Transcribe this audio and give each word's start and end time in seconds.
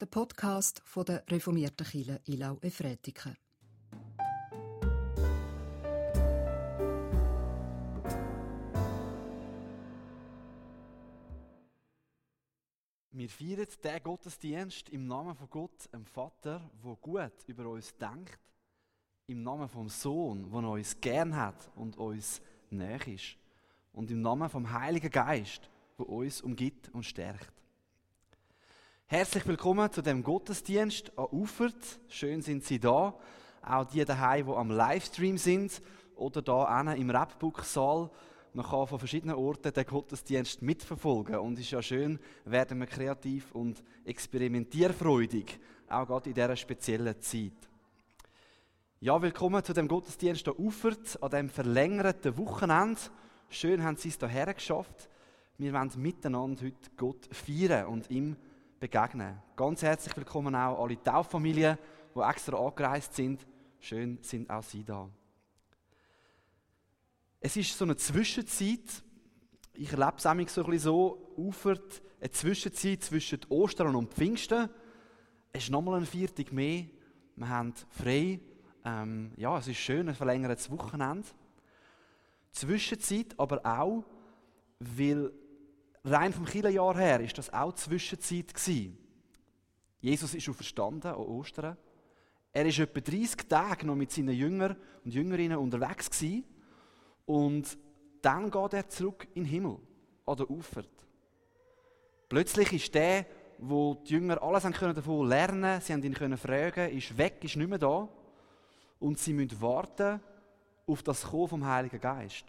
der 0.00 0.06
Podcast 0.06 0.80
von 0.86 1.04
der 1.04 1.22
reformierten 1.28 1.86
Kirche 1.86 2.22
Ilau 2.24 2.56
Efretiken. 2.62 3.36
Wir 13.10 13.28
feiern 13.28 13.66
diesen 13.84 14.02
Gottesdienst 14.02 14.88
im 14.88 15.06
Namen 15.06 15.34
von 15.34 15.50
Gott, 15.50 15.92
dem 15.92 16.06
Vater, 16.06 16.70
der 16.82 16.96
gut 16.96 17.32
über 17.46 17.68
uns 17.68 17.94
denkt, 17.98 18.40
im 19.26 19.42
Namen 19.42 19.68
vom 19.68 19.90
Sohn, 19.90 20.50
der 20.50 20.62
uns 20.62 20.98
gern 20.98 21.36
hat 21.36 21.70
und 21.74 21.98
uns 21.98 22.40
näher 22.70 23.06
ist, 23.06 23.36
und 23.92 24.10
im 24.10 24.22
Namen 24.22 24.48
vom 24.48 24.72
Heiligen 24.72 25.10
Geist, 25.10 25.68
der 25.98 26.08
uns 26.08 26.40
umgibt 26.40 26.88
und 26.88 27.04
stärkt. 27.04 27.59
Herzlich 29.12 29.44
willkommen 29.48 29.90
zu 29.90 30.02
dem 30.02 30.22
Gottesdienst 30.22 31.18
an 31.18 31.26
Ufert. 31.32 31.74
Schön 32.06 32.42
sind 32.42 32.62
Sie 32.62 32.78
da. 32.78 33.18
Auch 33.60 33.84
die 33.84 34.04
daheim, 34.04 34.46
die 34.46 34.52
am 34.52 34.70
Livestream 34.70 35.36
sind 35.36 35.82
oder 36.14 36.40
da 36.42 36.80
im 36.92 37.10
Rapbook-Saal. 37.10 38.08
Man 38.54 38.64
kann 38.64 38.86
von 38.86 39.00
verschiedenen 39.00 39.34
Orten 39.34 39.72
den 39.72 39.84
Gottesdienst 39.84 40.62
mitverfolgen. 40.62 41.40
Und 41.40 41.54
es 41.54 41.62
ist 41.62 41.72
ja 41.72 41.82
schön, 41.82 42.20
werden 42.44 42.78
wir 42.78 42.86
kreativ 42.86 43.50
und 43.52 43.82
experimentierfreudig, 44.04 45.58
auch 45.88 46.06
gerade 46.06 46.28
in 46.28 46.34
dieser 46.36 46.54
speziellen 46.54 47.20
Zeit. 47.20 47.68
Ja, 49.00 49.20
willkommen 49.20 49.64
zu 49.64 49.72
dem 49.72 49.88
Gottesdienst 49.88 50.46
an 50.46 50.54
Ufert, 50.56 51.20
an 51.20 51.30
dem 51.30 51.48
verlängerten 51.48 52.38
Wochenende. 52.38 53.00
Schön 53.48 53.82
haben 53.82 53.96
Sie 53.96 54.10
es 54.10 54.18
hierher 54.18 54.54
geschafft. 54.54 55.10
Wir 55.58 55.72
wollen 55.72 55.90
miteinander 55.96 56.62
heute 56.62 56.90
Gott 56.96 57.28
feiern 57.32 57.86
und 57.86 58.08
ihm 58.08 58.36
begegnen. 58.80 59.38
Ganz 59.56 59.82
herzlich 59.82 60.16
willkommen 60.16 60.54
auch 60.54 60.82
alle 60.82 61.00
Tauffamilien, 61.00 61.76
die 62.16 62.20
extra 62.20 62.56
angereist 62.56 63.14
sind. 63.14 63.46
Schön 63.78 64.18
sind 64.22 64.48
auch 64.48 64.62
Sie 64.62 64.82
da. 64.82 65.08
Es 67.40 67.56
ist 67.58 67.76
so 67.76 67.84
eine 67.84 67.96
Zwischenzeit, 67.96 69.02
ich 69.74 69.92
erlebe 69.92 70.14
es 70.16 70.24
nämlich 70.24 70.50
so 70.50 70.62
ein 70.62 70.70
bisschen 70.70 70.82
so, 70.82 71.34
ufert 71.36 72.02
eine 72.20 72.30
Zwischenzeit 72.30 73.04
zwischen 73.04 73.40
Ostern 73.50 73.94
und 73.94 74.14
Pfingsten. 74.14 74.70
Es 75.52 75.64
ist 75.64 75.70
nochmal 75.70 76.00
ein 76.00 76.06
Viertag 76.06 76.50
mehr. 76.50 76.86
Wir 77.36 77.48
haben 77.48 77.74
frei. 77.90 78.40
Ähm, 78.84 79.32
ja, 79.36 79.58
es 79.58 79.68
ist 79.68 79.76
schön, 79.76 80.08
ein 80.08 80.14
verlängertes 80.14 80.70
Wochenende. 80.70 81.28
Zwischenzeit 82.50 83.38
aber 83.38 83.60
auch, 83.64 84.04
weil 84.78 85.32
rein 86.04 86.32
vom 86.32 86.44
Kirchenjahr 86.44 86.96
her 86.96 87.20
ist 87.20 87.38
das 87.38 87.52
auch 87.52 87.72
Zwischenzeit 87.74 88.54
gewesen. 88.54 88.98
Jesus 90.00 90.34
ist 90.34 90.44
verstanden 90.54 91.08
an 91.08 91.16
Ostern. 91.16 91.76
Er 92.52 92.66
ist 92.66 92.78
etwa 92.78 93.00
30 93.00 93.48
Tage 93.48 93.86
noch 93.86 93.94
mit 93.94 94.10
seinen 94.10 94.34
Jüngern 94.34 94.76
und 95.04 95.14
Jüngerinnen 95.14 95.58
unterwegs 95.58 96.10
gewesen. 96.10 96.44
Und 97.26 97.78
dann 98.22 98.50
geht 98.50 98.72
er 98.72 98.88
zurück 98.88 99.28
in 99.34 99.44
den 99.44 99.50
Himmel, 99.50 99.78
an 100.26 100.36
der 100.36 100.50
Ufer. 100.50 100.82
Plötzlich 102.28 102.72
ist 102.72 102.94
der, 102.94 103.26
wo 103.58 103.94
die 103.94 104.14
Jünger 104.14 104.42
alles 104.42 104.62
davon 104.62 105.28
lernen 105.28 105.80
sie 105.80 105.92
haben 105.92 106.02
ihn 106.02 106.14
können 106.14 106.38
fragen, 106.38 106.96
ist 106.96 107.16
weg, 107.16 107.44
ist 107.44 107.56
nicht 107.56 107.68
mehr 107.68 107.78
da. 107.78 108.08
Und 108.98 109.18
sie 109.18 109.32
müssen 109.32 109.60
warten 109.60 110.20
auf 110.86 111.02
das 111.02 111.22
Kommen 111.22 111.48
vom 111.48 111.64
Heiligen 111.64 112.00
Geist, 112.00 112.46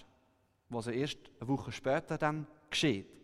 was 0.70 0.88
erst 0.88 1.18
eine 1.40 1.50
Woche 1.50 1.72
später 1.72 2.18
dann 2.18 2.48
geschieht. 2.70 3.20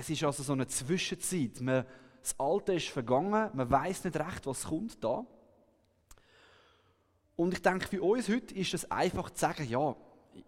Es 0.00 0.08
ist 0.08 0.24
also 0.24 0.42
so 0.42 0.54
eine 0.54 0.66
Zwischenzeit. 0.66 1.60
Man, 1.60 1.84
das 2.22 2.34
Alte 2.38 2.72
ist 2.72 2.88
vergangen, 2.88 3.50
man 3.52 3.70
weiß 3.70 4.04
nicht 4.04 4.16
recht, 4.16 4.46
was 4.46 4.64
kommt 4.64 5.04
da. 5.04 5.26
Und 7.36 7.52
ich 7.52 7.60
denke, 7.60 7.86
für 7.86 8.02
uns 8.02 8.26
heute 8.30 8.54
ist 8.54 8.72
es 8.72 8.90
einfach 8.90 9.28
zu 9.28 9.40
sagen, 9.40 9.68
ja, 9.68 9.94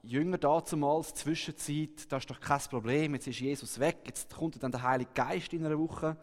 Jünger 0.03 0.39
damals, 0.39 1.13
Zwischenzeit, 1.13 2.11
das 2.11 2.23
ist 2.23 2.31
doch 2.31 2.41
kein 2.41 2.61
Problem, 2.61 3.13
jetzt 3.13 3.27
ist 3.27 3.41
Jesus 3.41 3.79
weg, 3.79 3.99
jetzt 4.07 4.35
kommt 4.35 4.63
dann 4.63 4.73
der 4.73 4.83
Heilige 4.83 5.11
Geist 5.13 5.53
in 5.53 5.67
einer 5.67 5.79
Woche. 5.79 6.17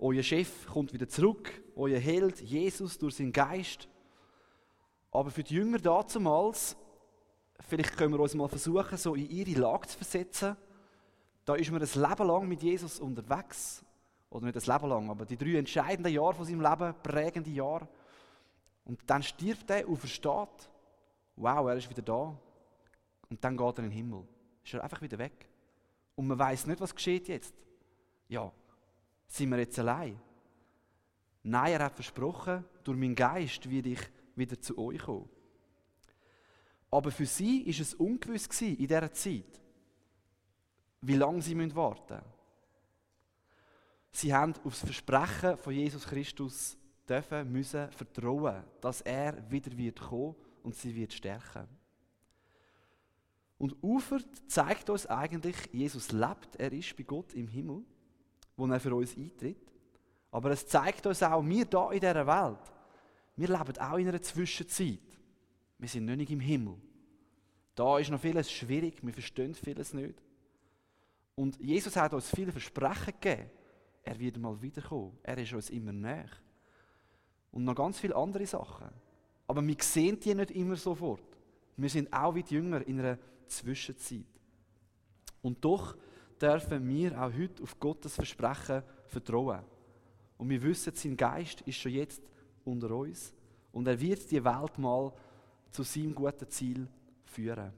Euer 0.00 0.24
Chef 0.24 0.66
kommt 0.66 0.92
wieder 0.92 1.08
zurück, 1.08 1.52
euer 1.76 2.00
Held, 2.00 2.40
Jesus, 2.40 2.98
durch 2.98 3.14
seinen 3.14 3.32
Geist. 3.32 3.86
Aber 5.12 5.30
für 5.30 5.44
die 5.44 5.54
Jünger 5.54 5.78
damals, 5.78 6.76
vielleicht 7.68 7.96
können 7.96 8.12
wir 8.12 8.20
uns 8.20 8.34
mal 8.34 8.48
versuchen, 8.48 8.98
so 8.98 9.14
in 9.14 9.30
ihre 9.30 9.60
Lage 9.60 9.86
zu 9.86 9.98
versetzen, 9.98 10.56
da 11.50 11.56
ist 11.56 11.72
man 11.72 11.82
ein 11.82 12.08
Leben 12.08 12.28
lang 12.28 12.48
mit 12.48 12.62
Jesus 12.62 13.00
unterwegs. 13.00 13.84
Oder 14.30 14.46
nicht 14.46 14.56
ein 14.56 14.72
Leben 14.72 14.88
lang, 14.88 15.10
aber 15.10 15.26
die 15.26 15.36
drei 15.36 15.56
entscheidenden 15.56 16.12
Jahre 16.12 16.34
von 16.34 16.44
seinem 16.44 16.60
Leben, 16.60 16.94
prägende 17.02 17.50
Jahre. 17.50 17.88
Und 18.84 19.00
dann 19.04 19.20
stirbt 19.20 19.68
er 19.68 19.88
und 19.88 19.96
versteht, 19.96 20.70
wow, 21.34 21.66
er 21.66 21.74
ist 21.74 21.90
wieder 21.90 22.02
da. 22.02 22.38
Und 23.28 23.42
dann 23.42 23.56
geht 23.56 23.78
er 23.78 23.82
in 23.82 23.90
den 23.90 23.96
Himmel. 23.96 24.28
Ist 24.62 24.74
er 24.74 24.84
einfach 24.84 25.02
wieder 25.02 25.18
weg. 25.18 25.48
Und 26.14 26.28
man 26.28 26.38
weiß 26.38 26.66
nicht, 26.68 26.80
was 26.80 26.94
geschieht 26.94 27.26
jetzt. 27.26 27.52
Ja, 28.28 28.52
sind 29.26 29.50
wir 29.50 29.58
jetzt 29.58 29.78
allein? 29.80 30.20
Nein, 31.42 31.72
er 31.72 31.84
hat 31.86 31.94
versprochen, 31.96 32.64
durch 32.84 32.96
meinen 32.96 33.16
Geist 33.16 33.68
werde 33.68 33.88
ich 33.88 34.00
wieder 34.36 34.60
zu 34.60 34.78
euch 34.78 35.00
kommen. 35.00 35.28
Aber 36.92 37.10
für 37.10 37.26
sie 37.26 37.62
ist 37.62 37.80
es 37.80 37.94
ungewiss 37.94 38.48
in 38.60 38.76
dieser 38.76 39.12
Zeit 39.12 39.59
wie 41.00 41.16
lange 41.16 41.42
sie 41.42 41.56
warten 41.74 42.14
müssen. 42.14 42.40
Sie 44.12 44.34
haben 44.34 44.54
auf 44.64 44.72
das 44.72 44.80
Versprechen 44.80 45.56
von 45.56 45.72
Jesus 45.72 46.06
Christus 46.06 46.76
dürfen, 47.08 47.50
müssen 47.50 47.90
vertrauen, 47.92 48.64
dass 48.80 49.00
er 49.02 49.50
wieder 49.50 49.76
wird 49.76 50.00
kommen 50.00 50.34
und 50.62 50.74
sie 50.74 50.94
wird 50.94 51.12
stärken. 51.12 51.68
Und 53.58 53.76
Ufert 53.82 54.26
zeigt 54.48 54.88
uns 54.88 55.06
eigentlich, 55.06 55.56
Jesus 55.72 56.12
lebt, 56.12 56.56
er 56.56 56.72
ist 56.72 56.96
bei 56.96 57.02
Gott 57.02 57.34
im 57.34 57.46
Himmel, 57.46 57.82
wo 58.56 58.66
er 58.66 58.80
für 58.80 58.94
uns 58.94 59.16
eintritt. 59.16 59.70
Aber 60.30 60.50
es 60.50 60.66
zeigt 60.66 61.06
uns 61.06 61.22
auch, 61.22 61.44
wir 61.44 61.66
hier 61.70 61.90
in 61.92 62.00
dieser 62.00 62.26
Welt, 62.26 62.72
wir 63.36 63.48
leben 63.48 63.78
auch 63.78 63.98
in 63.98 64.08
einer 64.08 64.22
Zwischenzeit. 64.22 64.98
Wir 65.78 65.88
sind 65.88 66.06
noch 66.06 66.16
nicht 66.16 66.30
im 66.30 66.40
Himmel. 66.40 66.76
Da 67.74 67.98
ist 67.98 68.10
noch 68.10 68.20
vieles 68.20 68.50
schwierig, 68.50 68.98
wir 69.02 69.12
verstehen 69.12 69.54
vieles 69.54 69.94
nicht. 69.94 70.20
Und 71.40 71.58
Jesus 71.58 71.96
hat 71.96 72.12
uns 72.12 72.28
viele 72.28 72.52
Versprechen 72.52 73.14
gegeben. 73.18 73.48
Er 74.02 74.18
wird 74.18 74.36
mal 74.36 74.60
wiederkommen. 74.60 75.16
Er 75.22 75.38
ist 75.38 75.54
uns 75.54 75.70
immer 75.70 75.90
näher. 75.90 76.28
Und 77.50 77.64
noch 77.64 77.74
ganz 77.74 77.98
viele 77.98 78.14
andere 78.14 78.46
Sachen. 78.46 78.90
Aber 79.46 79.66
wir 79.66 79.76
sehen 79.80 80.20
die 80.20 80.34
nicht 80.34 80.50
immer 80.50 80.76
sofort. 80.76 81.24
Wir 81.78 81.88
sind 81.88 82.12
auch 82.12 82.34
wie 82.34 82.42
die 82.42 82.56
Jünger 82.56 82.86
in 82.86 83.00
einer 83.00 83.18
Zwischenzeit. 83.46 84.26
Und 85.40 85.64
doch 85.64 85.96
dürfen 86.38 86.86
wir 86.86 87.18
auch 87.18 87.32
heute 87.32 87.62
auf 87.62 87.80
Gottes 87.80 88.16
Versprechen 88.16 88.82
vertrauen. 89.06 89.64
Und 90.36 90.50
wir 90.50 90.62
wissen, 90.62 90.94
sein 90.94 91.16
Geist 91.16 91.62
ist 91.62 91.78
schon 91.78 91.92
jetzt 91.92 92.22
unter 92.66 92.90
uns. 92.90 93.32
Und 93.72 93.88
er 93.88 93.98
wird 93.98 94.30
die 94.30 94.44
Welt 94.44 94.76
mal 94.76 95.10
zu 95.70 95.84
seinem 95.84 96.14
guten 96.14 96.50
Ziel 96.50 96.86
führen. 97.24 97.72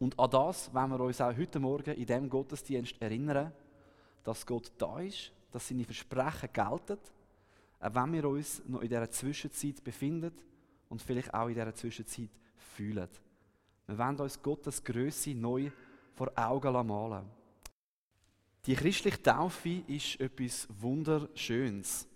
Und 0.00 0.18
an 0.18 0.30
das 0.30 0.72
wollen 0.72 0.90
wir 0.90 1.00
uns 1.00 1.20
auch 1.20 1.36
heute 1.36 1.60
Morgen 1.60 1.94
in 1.94 2.06
diesem 2.06 2.30
Gottesdienst 2.30 2.96
erinnern, 3.00 3.52
dass 4.24 4.46
Gott 4.46 4.72
da 4.78 4.98
ist, 4.98 5.30
dass 5.52 5.68
seine 5.68 5.84
Versprechen 5.84 6.48
gelten, 6.52 6.98
auch 7.80 7.94
wenn 7.94 8.12
wir 8.14 8.24
uns 8.24 8.62
noch 8.66 8.80
in 8.80 8.88
dieser 8.88 9.10
Zwischenzeit 9.10 9.84
befinden 9.84 10.32
und 10.88 11.02
vielleicht 11.02 11.34
auch 11.34 11.48
in 11.48 11.54
dieser 11.54 11.74
Zwischenzeit 11.74 12.30
fühlen. 12.74 13.08
Wir 13.86 13.98
wollen 13.98 14.18
uns 14.20 14.42
Gottes 14.42 14.82
Größe 14.82 15.34
neu 15.34 15.70
vor 16.14 16.32
Augen 16.34 16.86
malen. 16.86 17.26
Die 18.64 18.74
christliche 18.74 19.22
Taufe 19.22 19.82
ist 19.86 20.18
etwas 20.18 20.66
Wunderschönes. 20.80 22.08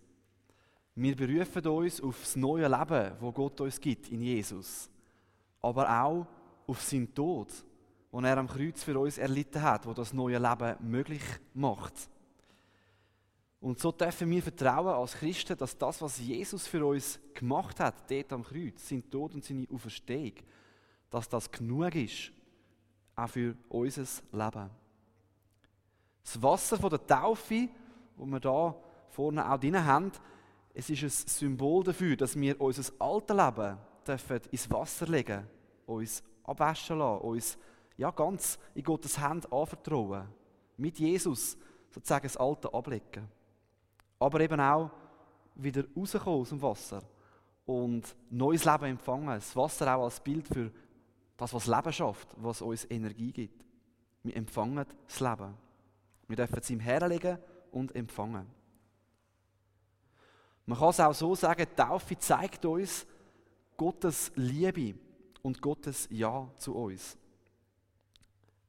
Wir 0.95 1.15
berufen 1.15 1.67
uns 1.67 2.01
auf 2.01 2.19
das 2.19 2.37
neue 2.37 2.67
Leben, 2.67 3.13
wo 3.21 3.31
Gott 3.31 3.61
uns 3.61 3.79
gibt 3.79 4.09
in 4.09 4.23
Jesus, 4.23 4.89
aber 5.61 6.03
auch 6.03 6.27
auf 6.67 6.81
seinen 6.81 7.15
Tod 7.15 7.49
wo 8.15 8.21
er 8.21 8.39
am 8.39 8.47
Kreuz 8.47 8.85
für 8.85 8.97
uns 8.97 9.19
erlitten 9.19 9.61
hat, 9.61 9.87
wo 9.87 9.93
das 9.93 10.13
neue 10.13 10.39
Leben 10.39 10.77
möglich 10.89 11.21
macht. 11.53 12.09
Und 13.59 13.81
so 13.81 13.91
dürfen 13.91 14.31
wir 14.31 14.41
vertrauen 14.41 14.95
als 14.95 15.15
Christen, 15.15 15.57
dass 15.57 15.77
das, 15.77 16.01
was 16.01 16.21
Jesus 16.21 16.69
für 16.69 16.87
uns 16.87 17.19
gemacht 17.35 17.81
hat, 17.81 18.09
dort 18.09 18.33
am 18.33 18.45
Kreuz, 18.45 18.89
sein 18.89 19.03
Tod 19.11 19.35
und 19.35 19.45
seine 19.45 19.67
Auferstehung, 19.69 20.35
dass 21.11 21.29
das 21.29 21.51
genug 21.51 21.93
ist, 21.97 22.31
auch 23.17 23.31
für 23.31 23.57
unser 23.69 24.05
Leben. 24.31 24.71
Das 26.23 26.41
Wasser 26.41 26.79
von 26.79 26.91
der 26.91 27.05
Taufe, 27.05 27.69
wo 28.17 28.27
wir 28.27 28.39
da 28.39 28.77
vorne 29.09 29.51
auch 29.51 29.59
drin 29.59 29.85
haben, 29.85 30.13
es 30.73 30.89
ist 30.89 31.03
ein 31.03 31.11
Symbol 31.11 31.83
dafür, 31.83 32.17
dass 32.17 32.39
wir 32.39 32.61
unser 32.61 32.93
altes 33.01 33.37
Leben 33.37 33.77
dürfen 34.07 34.41
ins 34.53 34.71
Wasser 34.71 35.07
legen, 35.09 35.49
uns 35.85 36.23
abwaschen 36.45 36.99
lassen, 36.99 37.21
uns 37.23 37.59
ja, 37.97 38.11
ganz 38.11 38.59
in 38.75 38.83
Gottes 38.83 39.19
Hand 39.19 39.51
anvertrauen. 39.53 40.29
Mit 40.77 40.99
Jesus 40.99 41.57
sozusagen 41.91 42.25
das 42.25 42.37
Alte 42.37 42.73
ablegen. 42.73 43.29
aber 44.19 44.41
eben 44.41 44.61
auch 44.61 44.91
wieder 45.55 45.85
rauskommen 45.97 46.41
aus 46.41 46.49
dem 46.49 46.63
Wasser 46.63 47.03
und 47.67 48.17
neues 48.31 48.65
Leben 48.65 48.85
empfangen. 48.85 49.27
Das 49.27 49.55
Wasser 49.55 49.95
auch 49.97 50.05
als 50.05 50.21
Bild 50.21 50.49
für 50.49 50.71
das, 51.37 51.53
was 51.53 51.67
Leben 51.67 51.93
schafft, 51.93 52.29
was 52.37 52.63
uns 52.63 52.91
Energie 52.91 53.33
gibt. 53.33 53.65
Wir 54.23 54.37
empfangen 54.37 54.85
das 55.07 55.21
Leben. 55.21 55.55
Wir 56.27 56.37
dürfen 56.37 56.59
es 56.59 56.71
ihm 56.71 56.81
herlegen 56.81 57.39
und 57.71 57.95
empfangen. 57.95 58.47
Man 60.67 60.79
kann 60.79 60.89
es 60.89 61.01
auch 61.01 61.13
so 61.13 61.35
sagen, 61.35 61.67
die 61.71 61.77
Taufe 61.77 62.19
zeigt 62.19 62.65
uns 62.65 63.07
Gottes 63.77 64.33
Liebe 64.35 64.99
und 65.43 65.61
Gottes 65.61 66.09
Ja 66.11 66.51
zu 66.57 66.75
uns. 66.75 67.19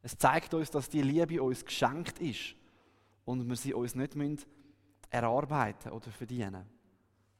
Es 0.05 0.15
zeigt 0.19 0.53
uns, 0.53 0.69
dass 0.69 0.87
die 0.87 1.01
Liebe 1.01 1.41
uns 1.41 1.65
geschenkt 1.65 2.19
ist 2.19 2.53
und 3.25 3.49
wir 3.49 3.55
sie 3.55 3.73
uns 3.73 3.95
nicht 3.95 4.47
erarbeiten 5.09 5.91
oder 5.91 6.11
verdienen. 6.11 6.63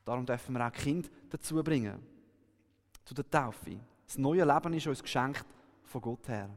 Darum 0.04 0.26
dürfen 0.26 0.54
wir 0.54 0.66
auch 0.66 0.72
Kind 0.72 1.12
dazu 1.30 1.64
bringen, 1.64 2.04
zu 3.04 3.14
der 3.14 3.30
Taufe. 3.30 3.80
Das 4.08 4.18
neue 4.18 4.44
Leben 4.44 4.74
ist 4.74 4.88
uns 4.88 5.04
geschenkt 5.04 5.46
von 5.84 6.02
Gott 6.02 6.28
her. 6.28 6.50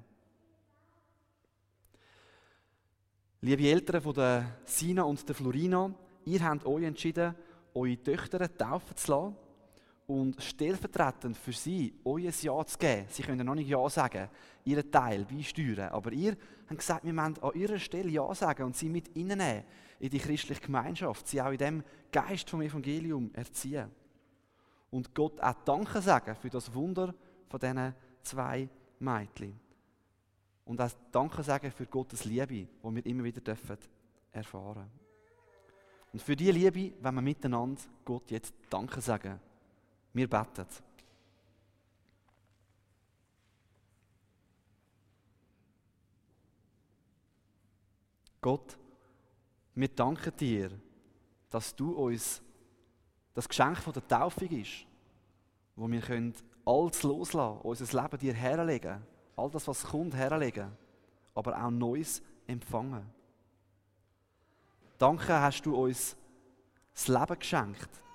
Liebe 3.43 3.69
Eltern 3.69 4.01
von 4.01 4.15
der 4.15 4.61
Sina 4.65 5.03
und 5.03 5.29
der 5.29 5.35
Florina, 5.35 5.95
ihr 6.25 6.43
habt 6.43 6.65
euch 6.65 6.85
entschieden, 6.85 7.35
eure 7.75 8.03
Töchter 8.03 8.57
taufen 8.57 8.97
zu 8.97 9.13
lassen 9.13 9.37
und 10.09 10.43
stellvertretend 10.43 11.37
für 11.37 11.53
sie 11.53 11.95
euer 12.03 12.33
Ja 12.41 12.65
zu 12.65 12.79
geben. 12.79 13.05
Sie 13.11 13.23
können 13.23 13.45
noch 13.45 13.55
nicht 13.55 13.69
Ja 13.69 13.89
sagen, 13.91 14.29
ihren 14.65 14.91
Teil 14.91 15.27
beisteuern, 15.27 15.91
aber 15.91 16.13
ihr 16.13 16.35
habt 16.67 16.79
gesagt, 16.79 17.05
wir 17.05 17.13
müssen 17.13 17.43
an 17.43 17.53
ihrer 17.55 17.79
Stelle 17.79 18.09
Ja 18.09 18.35
sagen 18.35 18.65
und 18.65 18.77
sie 18.77 18.89
mit 18.89 19.15
ihnen 19.15 19.41
in 20.01 20.11
die 20.11 20.19
christliche 20.19 20.63
Gemeinschaft, 20.63 21.29
sie 21.29 21.43
auch 21.43 21.51
in 21.51 21.59
dem 21.59 21.85
Geist 22.11 22.49
vom 22.49 22.63
Evangelium 22.63 23.31
erziehen. 23.35 23.91
Und 24.91 25.15
Gott 25.15 25.39
auch 25.43 25.55
Danke 25.67 26.01
sagen 26.01 26.35
für 26.37 26.49
das 26.49 26.73
Wunder 26.73 27.15
von 27.47 27.61
diesen 27.61 27.95
zwei 28.23 28.67
Mädchen. 29.01 29.61
Und 30.65 30.81
auch 30.81 30.91
Danke 31.13 31.43
sagen 31.43 31.71
für 31.71 31.85
Gottes 31.85 32.25
Liebe, 32.25 32.47
die 32.47 32.69
wir 32.83 33.07
immer 33.07 33.25
wieder 33.25 33.43
dürfen 33.43 33.77
erfahren 34.33 34.91
Und 36.15 36.23
für 36.23 36.35
diese 36.35 36.53
Liebe 36.53 36.95
wenn 37.03 37.15
wir 37.15 37.23
miteinander 37.23 37.83
Gott 38.07 38.31
jetzt 38.31 38.55
Danke 38.71 39.03
sagen. 39.03 39.39
Wir 40.19 40.29
beten. 40.29 40.67
Gott, 48.41 48.77
wir 49.77 49.87
danken 49.87 50.37
dir, 50.37 50.71
dass 51.51 51.77
du 51.77 51.93
uns 51.93 52.43
das 53.33 53.49
Geschenk 53.49 53.79
von 53.79 53.93
der 53.93 54.09
Taufe 54.09 54.47
ist, 54.47 54.87
wo 55.77 55.89
wir 55.89 56.01
können 56.01 56.35
alles 56.65 57.05
loslassen, 57.05 57.61
unser 57.61 58.03
Leben 58.03 58.19
dir 58.19 58.35
herlegen, 58.35 59.07
all 59.37 59.51
das, 59.51 59.69
was 59.69 59.85
kommt, 59.85 60.17
herlegen, 60.17 60.77
aber 61.33 61.65
auch 61.65 61.71
Neues 61.71 62.21
empfangen. 62.49 63.09
Danke 64.99 65.41
hast 65.41 65.63
du 65.63 65.77
uns 65.77 66.17
das 66.93 67.07
Leben 67.07 67.39
geschenkt. 67.39 68.08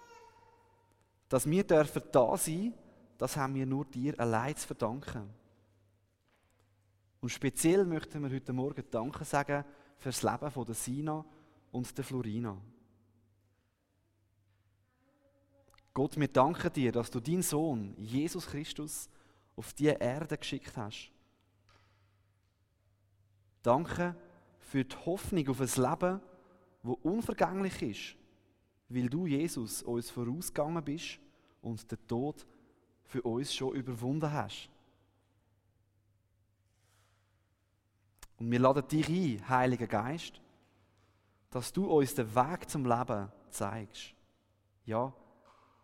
Dass 1.34 1.50
wir 1.50 1.64
dürfen 1.64 2.04
da 2.12 2.38
sein, 2.38 2.76
das 3.18 3.36
haben 3.38 3.56
wir 3.56 3.66
nur 3.66 3.86
dir 3.86 4.14
allein 4.20 4.56
zu 4.56 4.68
verdanken. 4.68 5.28
Und 7.22 7.30
speziell 7.30 7.86
möchten 7.86 8.22
wir 8.22 8.30
heute 8.30 8.54
Morgen 8.54 8.84
Danke 8.92 9.26
sagen 9.26 9.66
für 9.98 10.10
das 10.10 10.22
Leben 10.22 10.52
von 10.52 10.64
der 10.64 10.76
Sina 10.76 11.26
und 11.72 11.98
der 11.98 12.04
Florina. 12.06 12.56
Gott, 15.92 16.20
wir 16.20 16.28
danken 16.28 16.72
dir, 16.72 16.92
dass 16.92 17.10
du 17.10 17.20
deinen 17.20 17.42
Sohn, 17.42 17.96
Jesus 17.98 18.46
Christus, 18.46 19.10
auf 19.56 19.74
diese 19.74 19.94
Erde 19.94 20.38
geschickt 20.38 20.78
hast. 20.78 21.12
Danke 23.64 24.16
für 24.60 24.86
die 24.86 24.96
Hoffnung 24.98 25.50
auf 25.50 25.62
ein 25.62 25.84
Leben, 25.84 26.22
das 26.84 26.96
unvergänglich 27.02 27.82
ist, 27.82 28.16
weil 28.88 29.10
du, 29.10 29.26
Jesus, 29.26 29.82
uns 29.82 30.12
vorausgegangen 30.12 30.84
bist 30.84 31.23
und 31.64 31.90
den 31.92 32.08
Tod 32.08 32.46
für 33.06 33.22
uns 33.24 33.54
schon 33.54 33.76
überwunden 33.76 34.32
hast. 34.32 34.70
Und 38.38 38.52
wir 38.52 38.60
laden 38.60 38.88
dich 38.88 39.10
ein, 39.10 39.50
Heiliger 39.50 39.88
Geist, 39.88 40.42
dass 41.50 41.72
du 41.72 41.86
uns 41.86 42.14
den 42.14 42.34
Weg 42.36 42.70
zum 42.70 42.86
Leben 42.86 43.32
zeigst. 43.50 44.14
Ja, 44.86 45.14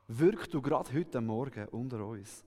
wirk 0.08 0.50
du 0.50 0.62
gerade 0.62 0.94
heute 0.94 1.22
Morgen 1.22 1.68
unter 1.70 2.06
uns 2.06 2.44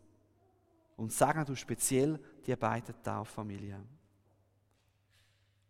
und 0.96 1.12
segne 1.12 1.44
du 1.44 1.54
speziell 1.54 2.18
die 2.44 2.56
beiden 2.56 2.94
Tauffamilien. 3.02 3.88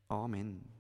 Amen. 0.09 0.72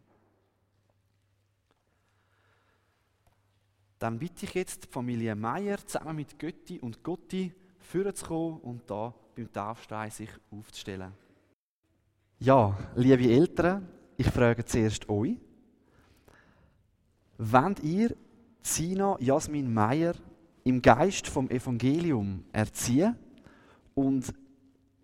Dann 4.03 4.19
bitte 4.19 4.47
ich 4.47 4.55
jetzt 4.55 4.83
die 4.83 4.89
Familie 4.89 5.37
Meier 5.37 5.79
zusammen 5.87 6.17
mit 6.17 6.37
Götti 6.37 6.81
und 6.81 7.05
Gotti 7.05 7.53
vorzukommen 7.79 8.59
und 8.63 8.91
da 8.91 9.15
beim 9.37 9.53
Taufstein 9.53 10.11
sich 10.11 10.29
aufzustellen. 10.51 11.13
Ja, 12.41 12.77
liebe 12.97 13.31
Eltern, 13.31 13.87
ich 14.17 14.27
frage 14.27 14.65
zuerst 14.65 15.09
euch, 15.09 15.37
wenn 17.39 17.77
ihr 17.81 18.17
Sina 18.61 19.17
Jasmin 19.21 19.73
Meier 19.73 20.15
im 20.65 20.83
Geist 20.83 21.29
vom 21.29 21.49
Evangelium 21.49 22.43
erziehen? 22.51 23.15
Und 23.95 24.35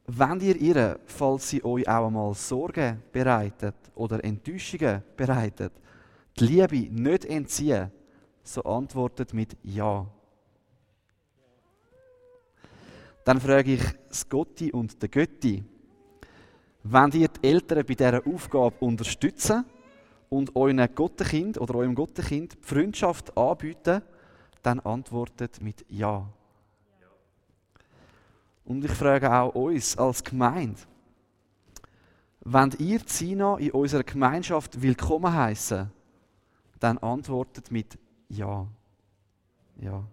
wenn 0.09 0.41
ihr 0.41 0.57
ihr, 0.57 0.99
falls 1.07 1.51
sie 1.51 1.65
euch 1.65 1.87
auch 1.87 2.07
einmal 2.07 2.35
Sorgen 2.35 3.01
bereitet 3.13 3.77
oder 3.95 4.25
Enttäuschungen 4.25 5.05
bereitet, 5.17 5.73
die 6.37 6.47
Liebe 6.47 6.93
nicht 6.93 7.25
entziehen, 7.27 7.93
so 8.49 8.63
antwortet 8.63 9.35
mit 9.35 9.57
Ja. 9.63 10.07
Dann 13.25 13.41
frage 13.41 13.75
ich 13.75 13.83
Scotti 14.11 14.73
und 14.73 15.03
der 15.03 15.11
Götti, 15.11 15.63
wenn 16.83 17.11
ihr 17.13 17.29
die 17.29 17.47
Eltern 17.47 17.85
bei 17.87 17.95
dieser 17.95 18.27
Aufgabe 18.27 18.77
unterstützen 18.81 19.67
und 20.31 20.57
euren 20.57 20.95
Gottenkind 20.95 21.61
oder 21.61 21.75
eurem 21.75 21.95
Gottenkind 21.95 22.57
Freundschaft 22.63 23.37
anbieten, 23.37 24.01
dann 24.63 24.81
antwortet 24.81 25.61
mit 25.61 25.85
Ja. 25.91 26.27
Und 28.65 28.85
ich 28.85 28.93
frage 28.93 29.31
auch 29.31 29.55
uns 29.55 29.97
als 29.99 30.25
Gemeinde, 30.25 30.81
wenn 32.41 32.71
ihr 32.79 33.05
Zina 33.05 33.59
in 33.59 33.73
unserer 33.73 34.05
Gemeinschaft 34.05 34.81
willkommen 34.81 35.33
heißen, 35.33 35.91
dann 36.81 36.97
antwortet 36.99 37.71
mit 37.71 37.99
Ja. 38.29 38.67
Ja. 39.81 40.05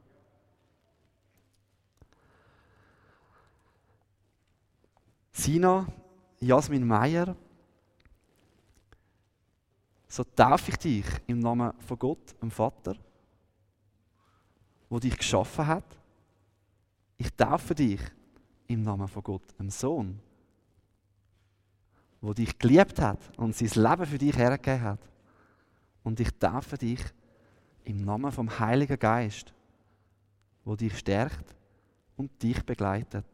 Sina, 5.32 5.86
Jasmin 6.40 6.88
Meyer, 6.88 7.36
so 10.08 10.24
taufe 10.24 10.72
ich 10.72 10.78
dich 10.78 11.06
im 11.28 11.40
Namen 11.40 11.74
von 11.82 12.00
Gott, 12.00 12.42
dem 12.42 12.50
Vater, 12.50 12.96
wo 14.90 14.98
dich 14.98 15.18
geschaffen 15.18 15.68
hat. 15.68 16.00
Ich 17.18 17.34
taufe 17.34 17.76
dich 17.76 18.00
im 18.68 18.84
Namen 18.84 19.08
von 19.08 19.24
Gott, 19.24 19.60
dem 19.60 19.70
Sohn, 19.70 20.20
wo 22.22 22.34
dich 22.34 22.58
geliebt 22.58 23.00
hat 23.02 23.20
und 23.38 23.56
sein 23.56 23.84
Leben 23.84 24.06
für 24.06 24.18
dich 24.18 24.36
hergegeben 24.38 24.84
hat. 24.84 25.00
Und 26.04 26.20
ich 26.20 26.30
taufe 26.40 26.78
dich 26.78 27.02
im 27.86 28.04
Namen 28.04 28.32
vom 28.32 28.60
Heiligen 28.60 29.00
Geist, 29.00 29.54
wo 30.64 30.76
dich 30.76 30.98
stärkt 30.98 31.56
und 32.18 32.42
dich 32.42 32.64
begleitet. 32.66 33.26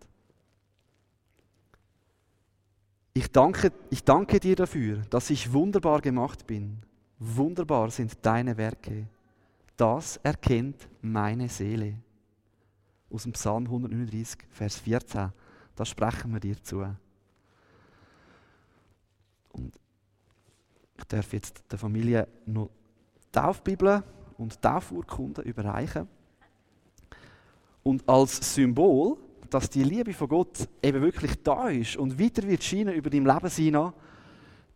Ich 3.14 3.32
danke, 3.32 3.72
ich 3.90 4.04
danke 4.04 4.40
dir 4.40 4.56
dafür, 4.56 4.98
dass 5.10 5.30
ich 5.30 5.52
wunderbar 5.52 6.02
gemacht 6.02 6.48
bin. 6.48 6.78
Wunderbar 7.20 7.92
sind 7.92 8.18
deine 8.22 8.56
Werke. 8.58 9.08
Das 9.76 10.18
erkennt 10.18 10.88
meine 11.02 11.50
Seele. 11.50 11.98
Aus 13.10 13.24
dem 13.24 13.34
Psalm 13.34 13.66
139, 13.66 14.40
Vers 14.50 14.78
14. 14.78 15.32
Das 15.76 15.90
sprechen 15.90 16.32
wir 16.32 16.40
dir 16.40 16.62
zu. 16.64 16.86
Und 19.52 19.78
ich 20.98 21.04
darf 21.06 21.34
jetzt 21.34 21.64
der 21.70 21.80
Familie 21.80 22.28
noch 22.46 22.70
Taufbibel 23.32 24.04
und 24.42 24.62
Taufurkunden 24.62 25.44
überreichen. 25.44 26.08
Und 27.84 28.08
als 28.08 28.54
Symbol, 28.54 29.18
dass 29.50 29.70
die 29.70 29.84
Liebe 29.84 30.14
von 30.14 30.28
Gott 30.28 30.68
eben 30.82 31.02
wirklich 31.02 31.42
da 31.44 31.70
ist 31.70 31.98
und 31.98 32.20
weiter 32.20 32.44
wird 32.48 32.64
scheinen 32.64 32.94
über 32.94 33.10
dein 33.10 33.26
Leben 33.26 33.50
sein, 33.50 33.94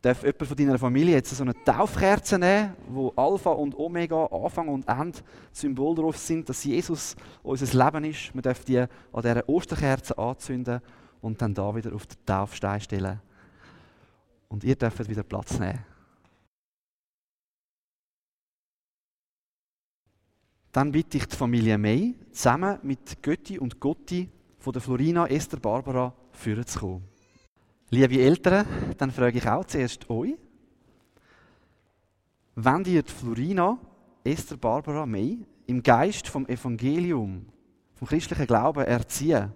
darf 0.02 0.24
jemand 0.24 0.48
von 0.48 0.58
deiner 0.58 0.78
Familie 0.78 1.16
jetzt 1.16 1.36
so 1.36 1.44
eine 1.44 1.54
Taufkerze 1.64 2.38
nehmen, 2.38 2.76
wo 2.90 3.12
Alpha 3.16 3.52
und 3.52 3.78
Omega, 3.78 4.26
Anfang 4.26 4.68
und 4.68 4.88
Ende 4.88 5.20
Symbol 5.52 5.96
darauf 5.96 6.18
sind, 6.18 6.48
dass 6.48 6.64
Jesus 6.64 7.16
unser 7.42 7.86
Leben 7.86 8.06
ist. 8.06 8.34
Wir 8.34 8.42
dürfen 8.42 8.66
die 8.68 8.80
an 8.80 8.90
dieser 9.16 9.50
Osterkerze 9.50 10.18
anzünden 10.18 10.80
und 11.22 11.42
dann 11.42 11.54
da 11.54 11.76
wieder 11.76 11.94
auf 11.94 12.06
den 12.06 12.18
Taufstein 12.26 12.82
stellen. 12.82 13.20
Und 14.48 14.64
ihr 14.64 14.76
dürft 14.76 15.10
wieder 15.10 15.24
Platz 15.24 15.58
nehmen. 15.60 15.95
Dann 20.76 20.92
bitte 20.92 21.16
ich 21.16 21.26
die 21.26 21.38
Familie 21.38 21.78
May, 21.78 22.16
zusammen 22.34 22.80
mit 22.84 23.24
Götti 23.24 23.58
und 23.58 23.80
Gotti 23.80 24.30
von 24.60 24.74
der 24.74 24.82
Florina 24.82 25.26
Esther 25.26 25.58
Barbara 25.58 26.14
führen 26.34 26.66
zu 26.66 26.80
kommen. 26.80 27.08
Liebe 27.92 28.22
Eltern, 28.22 28.66
dann 28.98 29.10
frage 29.10 29.38
ich 29.38 29.48
auch 29.48 29.64
zuerst 29.64 30.10
euch, 30.10 30.36
wenn 32.56 32.84
ihr 32.84 33.04
die 33.04 33.10
Florina 33.10 33.80
Esther 34.26 34.58
Barbara 34.58 35.06
May 35.06 35.46
im 35.66 35.82
Geist 35.82 36.28
vom 36.28 36.46
Evangelium, 36.46 37.46
vom 37.94 38.08
christlichen 38.10 38.46
Glauben 38.46 38.84
erziehen 38.84 39.54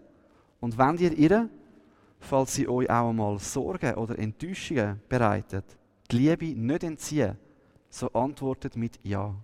und 0.62 0.78
wenn 0.78 1.00
ihr 1.00 1.12
ihr, 1.12 1.50
falls 2.22 2.56
sie 2.56 2.70
euch 2.70 2.90
auch 2.90 3.10
einmal 3.10 3.40
Sorgen 3.40 3.96
oder 3.96 4.18
Enttäuschungen 4.18 5.02
bereitet, 5.10 5.66
die 6.10 6.16
Liebe 6.16 6.58
nicht 6.58 6.84
entziehen, 6.86 7.38
so 7.90 8.08
antwortet 8.14 8.78
mit 8.78 8.98
Ja. 9.04 9.36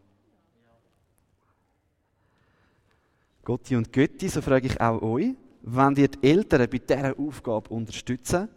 Gotti 3.46 3.76
und 3.76 3.94
Götti, 3.94 4.28
so 4.28 4.42
frage 4.42 4.68
ich 4.68 4.82
auch 4.82 5.02
euch, 5.04 5.36
wenn 5.62 5.96
ihr 5.96 6.08
die 6.08 6.28
Eltern 6.28 6.68
bei 6.70 6.80
dieser 6.80 7.18
Aufgabe 7.18 7.70
unterstützen 7.70 8.50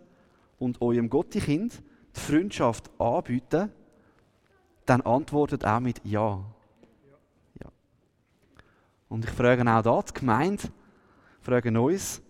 und 0.58 0.80
eurem 0.80 1.08
Gotti-Kind 1.08 1.82
die 2.16 2.20
Freundschaft 2.20 2.90
anbieten, 2.98 3.70
dann 4.86 5.02
antwortet 5.02 5.64
auch 5.64 5.80
mit 5.80 6.00
Ja. 6.04 6.42
ja. 7.60 7.70
Und 9.10 9.26
ich 9.26 9.30
frage 9.30 9.62
auch 9.62 9.82
da, 9.82 10.02
die 10.02 10.14
Gemeinde, 10.14 10.64
fragen 11.42 11.76
uns, 11.76 12.22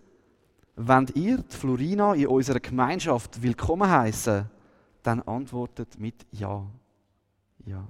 wenn 0.75 1.07
ihr 1.15 1.37
die 1.37 1.55
Florina 1.55 2.13
in 2.13 2.27
unserer 2.27 2.59
Gemeinschaft 2.59 3.41
willkommen 3.41 3.89
heißen, 3.89 4.49
dann 5.01 5.21
antwortet 5.21 5.97
mit 5.97 6.25
Ja. 6.31 6.65
Ja. 7.65 7.87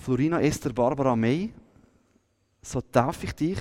Florina 0.00 0.40
Esther 0.40 0.72
Barbara 0.72 1.14
May, 1.14 1.52
so 2.62 2.80
taufe 2.80 3.26
ich 3.26 3.34
dich 3.34 3.58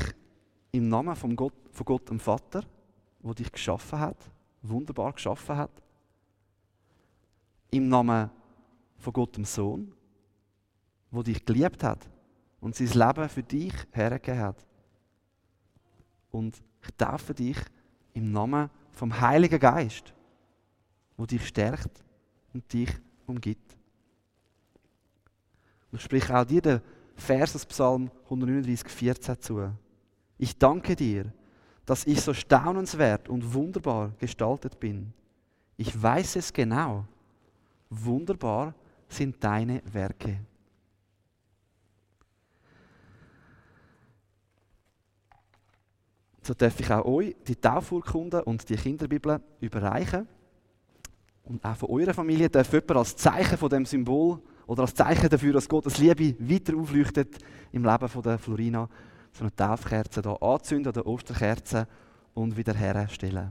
im 0.72 0.88
Namen 0.88 1.14
von 1.14 1.36
Gott, 1.36 1.54
von 1.70 1.86
Gott 1.86 2.10
dem 2.10 2.18
Vater, 2.18 2.64
der 3.22 3.34
dich 3.34 3.52
geschaffen 3.52 4.00
hat, 4.00 4.16
wunderbar 4.62 5.12
geschaffen 5.12 5.58
hat. 5.58 5.84
Im 7.72 7.90
Namen 7.90 8.30
von 9.00 9.12
Gott 9.12 9.36
dem 9.36 9.44
Sohn, 9.44 9.94
der 11.12 11.24
dich 11.24 11.44
geliebt 11.44 11.84
hat 11.84 12.10
und 12.62 12.74
sein 12.74 12.88
Leben 12.88 13.28
für 13.28 13.44
dich 13.44 13.74
hergegeben 13.92 14.40
hat. 14.40 14.66
Und 16.32 16.56
ich 16.82 16.92
taufe 16.98 17.34
dich 17.34 17.58
im 18.14 18.32
Namen 18.32 18.70
vom 18.92 19.20
Heiligen 19.20 19.60
Geist, 19.60 20.14
der 21.18 21.28
dich 21.28 21.46
stärkt 21.46 22.02
und 22.54 22.72
dich 22.72 22.92
umgibt. 23.28 23.79
Ich 25.92 26.02
spreche 26.02 26.38
auch 26.38 26.46
dir 26.46 26.62
den 26.62 26.82
Vers 27.16 27.56
aus 27.56 27.66
Psalm 27.66 28.12
139, 28.26 28.88
14 28.90 29.42
zu. 29.42 29.72
Ich 30.38 30.58
danke 30.58 30.96
dir, 30.96 31.34
dass 31.86 32.06
ich 32.06 32.22
so 32.22 32.34
staunenswert 32.34 33.30
und 33.30 33.54
wunderbar 33.54 34.12
gestaltet 34.20 34.80
bin. 34.80 35.12
Ich 35.76 36.02
weiß 36.02 36.36
es 36.36 36.54
genau. 36.54 37.06
Wunderbar 37.90 38.76
sind 39.08 39.44
deine 39.44 39.82
Werke. 39.92 40.40
So 46.44 46.54
darf 46.54 46.80
ich 46.80 46.92
auch 46.92 47.06
euch 47.06 47.36
die 47.48 47.56
Taufurkunde 47.56 48.44
und 48.44 48.68
die 48.70 48.76
Kinderbibel 48.76 49.42
überreichen. 49.60 50.28
Und 51.44 51.64
auch 51.66 51.76
von 51.76 51.90
eurer 51.90 52.14
Familie 52.14 52.50
darf 52.50 52.72
jemand 52.72 52.98
als 52.98 53.16
Zeichen 53.16 53.58
von 53.58 53.70
dem 53.70 53.86
Symbol 53.86 54.40
oder 54.70 54.84
als 54.84 54.94
Zeichen 54.94 55.28
dafür, 55.30 55.54
dass 55.54 55.68
Gottes 55.68 55.98
Liebe 55.98 56.36
weiter 56.48 56.78
aufleuchtet 56.78 57.40
im 57.72 57.84
Leben 57.84 58.08
von 58.08 58.22
der 58.22 58.38
Florina, 58.38 58.88
so 59.32 59.42
eine 59.42 59.56
Taufkerze 59.56 60.22
hier 60.22 60.44
anzünden 60.44 60.92
oder 60.92 61.08
Osterkerze 61.08 61.88
und 62.36 62.56
wieder 62.56 62.76
herstellen. 62.76 63.50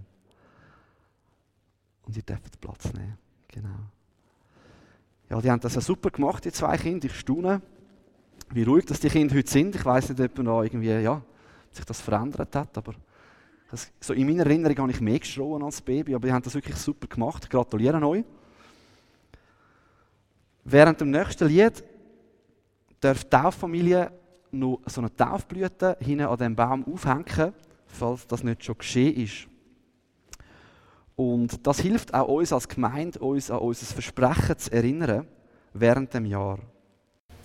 Und 2.06 2.16
ihr 2.16 2.22
dürft 2.22 2.60
Platz 2.60 2.92
nehmen. 2.92 3.18
Genau. 3.48 3.68
Ja, 5.28 5.40
die 5.40 5.50
haben 5.50 5.60
das 5.60 5.74
ja 5.74 5.80
super 5.80 6.10
gemacht, 6.10 6.44
die 6.44 6.52
zwei 6.52 6.76
Kinder. 6.76 7.06
Ich 7.06 7.18
staune, 7.18 7.62
wie 8.50 8.62
ruhig 8.62 8.84
dass 8.84 9.00
die 9.00 9.08
Kinder 9.08 9.34
heute 9.34 9.50
sind. 9.50 9.74
Ich 9.74 9.84
weiß 9.84 10.10
nicht, 10.10 10.20
ob 10.20 10.38
noch 10.38 10.62
irgendwie, 10.62 11.00
ja, 11.00 11.20
sich 11.72 11.84
das 11.84 12.00
verändert 12.00 12.54
hat, 12.54 12.78
aber 12.78 12.94
das, 13.72 13.90
so 14.00 14.14
in 14.14 14.24
meiner 14.24 14.46
Erinnerung 14.46 14.78
habe 14.78 14.90
ich 14.92 15.00
mehr 15.00 15.18
geschrien 15.18 15.64
als 15.64 15.82
Baby, 15.82 16.14
aber 16.14 16.28
die 16.28 16.32
haben 16.32 16.44
das 16.44 16.54
wirklich 16.54 16.76
super 16.76 17.08
gemacht. 17.08 17.42
Ich 17.42 17.50
gratuliere 17.50 18.06
euch. 18.06 18.24
Während 20.70 21.00
dem 21.00 21.10
nächsten 21.10 21.48
Lied 21.48 21.82
darf 23.00 23.24
die 23.24 23.30
Tauffamilie 23.30 24.12
noch 24.50 24.80
so 24.84 25.00
eine 25.00 25.14
Taufblüte 25.16 25.96
hinten 25.98 26.26
an 26.26 26.36
dem 26.36 26.54
Baum 26.54 26.84
aufhängen, 26.92 27.54
falls 27.86 28.26
das 28.26 28.44
nicht 28.44 28.62
schon 28.62 28.76
geschehen 28.76 29.16
ist. 29.16 29.48
Und 31.16 31.66
das 31.66 31.80
hilft 31.80 32.12
auch 32.12 32.28
uns 32.28 32.52
als 32.52 32.68
Gemeinde, 32.68 33.18
uns 33.18 33.50
an 33.50 33.60
unser 33.60 33.86
Versprechen 33.86 34.58
zu 34.58 34.70
erinnern 34.70 35.26
während 35.72 36.12
dem 36.12 36.26
Jahr. 36.26 36.58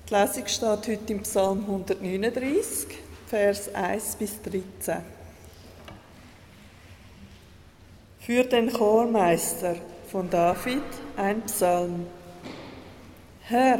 Die 0.10 0.14
Lesung 0.14 0.46
steht 0.46 0.88
heute 0.90 1.14
im 1.14 1.22
Psalm 1.22 1.62
139, 1.62 2.88
Vers 3.28 3.74
1 3.74 4.18
bis 4.18 4.42
13. 4.42 4.98
Für 8.20 8.44
den 8.44 8.72
Chormeister 8.74 9.78
von 10.12 10.30
David 10.30 10.84
ein 11.16 11.42
Psalm. 11.44 12.06
Herr, 13.46 13.80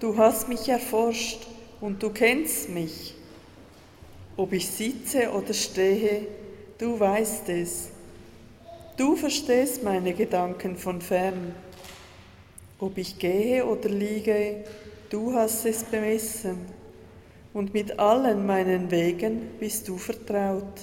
du 0.00 0.16
hast 0.18 0.48
mich 0.48 0.68
erforscht 0.68 1.46
und 1.80 2.02
du 2.02 2.10
kennst 2.10 2.70
mich. 2.70 3.14
Ob 4.36 4.52
ich 4.52 4.68
sitze 4.68 5.30
oder 5.30 5.54
stehe, 5.54 6.26
du 6.76 6.98
weißt 6.98 7.48
es. 7.50 7.90
Du 8.96 9.14
verstehst 9.14 9.84
meine 9.84 10.12
Gedanken 10.12 10.76
von 10.76 11.00
fern. 11.00 11.54
Ob 12.80 12.98
ich 12.98 13.16
gehe 13.20 13.64
oder 13.64 13.88
liege, 13.88 14.64
du 15.08 15.32
hast 15.34 15.64
es 15.66 15.84
bemessen. 15.84 16.58
Und 17.54 17.74
mit 17.74 18.00
allen 18.00 18.44
meinen 18.44 18.90
Wegen 18.90 19.50
bist 19.60 19.86
du 19.86 19.98
vertraut. 19.98 20.80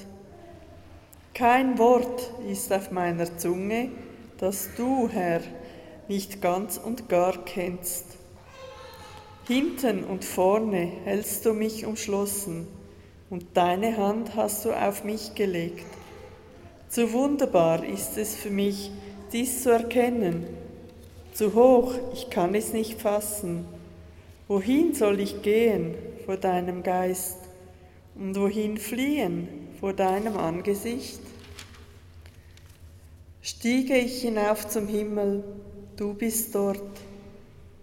Kein 1.33 1.77
Wort 1.77 2.31
ist 2.49 2.71
auf 2.71 2.89
meiner 2.89 3.37
Zunge, 3.37 3.91
das 4.37 4.69
du, 4.77 5.09
Herr, 5.09 5.41
nicht 6.07 6.41
ganz 6.41 6.77
und 6.77 7.09
gar 7.09 7.43
kennst. 7.45 8.05
Hinten 9.47 10.03
und 10.03 10.23
vorne 10.23 10.91
hältst 11.03 11.45
du 11.45 11.53
mich 11.53 11.85
umschlossen 11.85 12.67
und 13.29 13.45
deine 13.55 13.97
Hand 13.97 14.35
hast 14.35 14.63
du 14.63 14.71
auf 14.71 15.03
mich 15.03 15.35
gelegt. 15.35 15.85
Zu 16.87 17.11
wunderbar 17.11 17.83
ist 17.83 18.17
es 18.17 18.35
für 18.35 18.51
mich, 18.51 18.91
dies 19.31 19.63
zu 19.63 19.71
erkennen. 19.71 20.45
Zu 21.33 21.55
hoch, 21.55 21.95
ich 22.13 22.29
kann 22.29 22.53
es 22.53 22.71
nicht 22.71 23.01
fassen. 23.01 23.65
Wohin 24.47 24.93
soll 24.93 25.19
ich 25.19 25.41
gehen 25.41 25.95
vor 26.25 26.37
deinem 26.37 26.83
Geist 26.83 27.37
und 28.13 28.35
wohin 28.39 28.77
fliehen 28.77 29.47
vor 29.79 29.93
deinem 29.93 30.37
Angesicht? 30.37 31.19
Stiege 33.41 33.97
ich 33.97 34.21
hinauf 34.21 34.67
zum 34.67 34.87
Himmel, 34.87 35.43
du 36.03 36.13
bist 36.13 36.53
dort, 36.53 36.99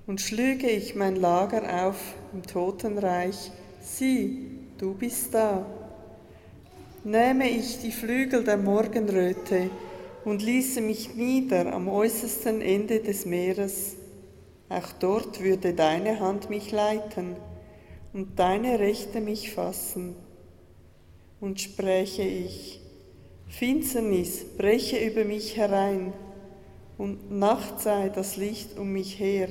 und 0.07 0.21
schlüge 0.21 0.69
ich 0.69 0.95
mein 0.95 1.17
Lager 1.17 1.87
auf 1.87 1.97
im 2.35 2.43
Totenreich, 2.43 3.51
sieh, 3.81 4.47
du 4.77 4.93
bist 4.93 5.33
da. 5.33 5.65
Nähme 7.03 7.49
ich 7.49 7.79
die 7.79 7.93
Flügel 7.93 8.45
der 8.45 8.59
Morgenröte 8.59 9.71
und 10.27 10.43
ließe 10.43 10.83
mich 10.83 11.15
nieder 11.15 11.73
am 11.73 11.89
äußersten 11.89 12.61
Ende 12.61 13.01
des 13.01 13.25
Meeres, 13.25 13.97
auch 14.69 14.93
dort 14.99 15.43
würde 15.43 15.73
deine 15.73 16.21
Hand 16.21 16.51
mich 16.51 16.73
leiten 16.73 17.37
und 18.13 18.39
deine 18.39 18.81
Rechte 18.81 19.23
mich 19.23 19.51
fassen. 19.51 20.15
Und 21.41 21.59
spräche 21.59 22.25
ich, 22.25 22.83
Finsternis 23.49 24.45
breche 24.59 24.99
über 24.99 25.25
mich 25.25 25.57
herein, 25.57 26.13
und 27.01 27.31
Nacht 27.31 27.81
sei 27.81 28.11
das 28.11 28.37
Licht 28.37 28.79
um 28.79 28.93
mich 28.93 29.19
her, 29.19 29.49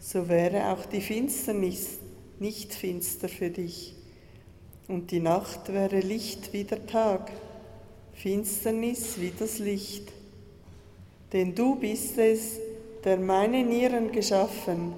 so 0.00 0.28
wäre 0.28 0.72
auch 0.72 0.86
die 0.86 1.00
Finsternis 1.00 2.00
nicht 2.40 2.74
finster 2.74 3.28
für 3.28 3.48
dich, 3.48 3.94
und 4.88 5.12
die 5.12 5.20
Nacht 5.20 5.72
wäre 5.72 6.00
Licht 6.00 6.52
wie 6.52 6.64
der 6.64 6.84
Tag. 6.84 7.30
Finsternis 8.12 9.20
wie 9.20 9.32
das 9.38 9.60
Licht. 9.60 10.10
Denn 11.32 11.54
du 11.54 11.76
bist 11.76 12.18
es, 12.18 12.58
der 13.04 13.18
meine 13.18 13.62
Nieren 13.62 14.10
geschaffen, 14.10 14.94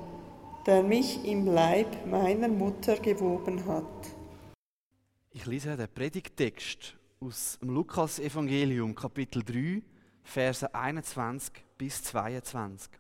der 0.65 0.83
mich 0.83 1.23
im 1.27 1.47
Leib 1.47 2.07
meiner 2.07 2.49
Mutter 2.49 2.97
gewoben 2.97 3.67
hat. 3.67 3.85
Ich 5.33 5.45
lese 5.45 5.77
den 5.77 5.89
Predigtext 5.93 6.97
aus 7.21 7.59
dem 7.61 7.69
Lukas-Evangelium, 7.69 8.95
Kapitel 8.95 9.43
3, 9.45 9.83
Verse 10.31 10.73
21 10.73 11.53
bis 11.77 12.05
22. 12.05 12.93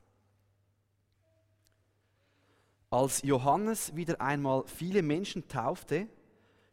Als 2.91 3.23
Johannes 3.23 3.95
wieder 3.95 4.21
einmal 4.21 4.65
viele 4.67 5.01
Menschen 5.01 5.47
taufte, 5.47 6.09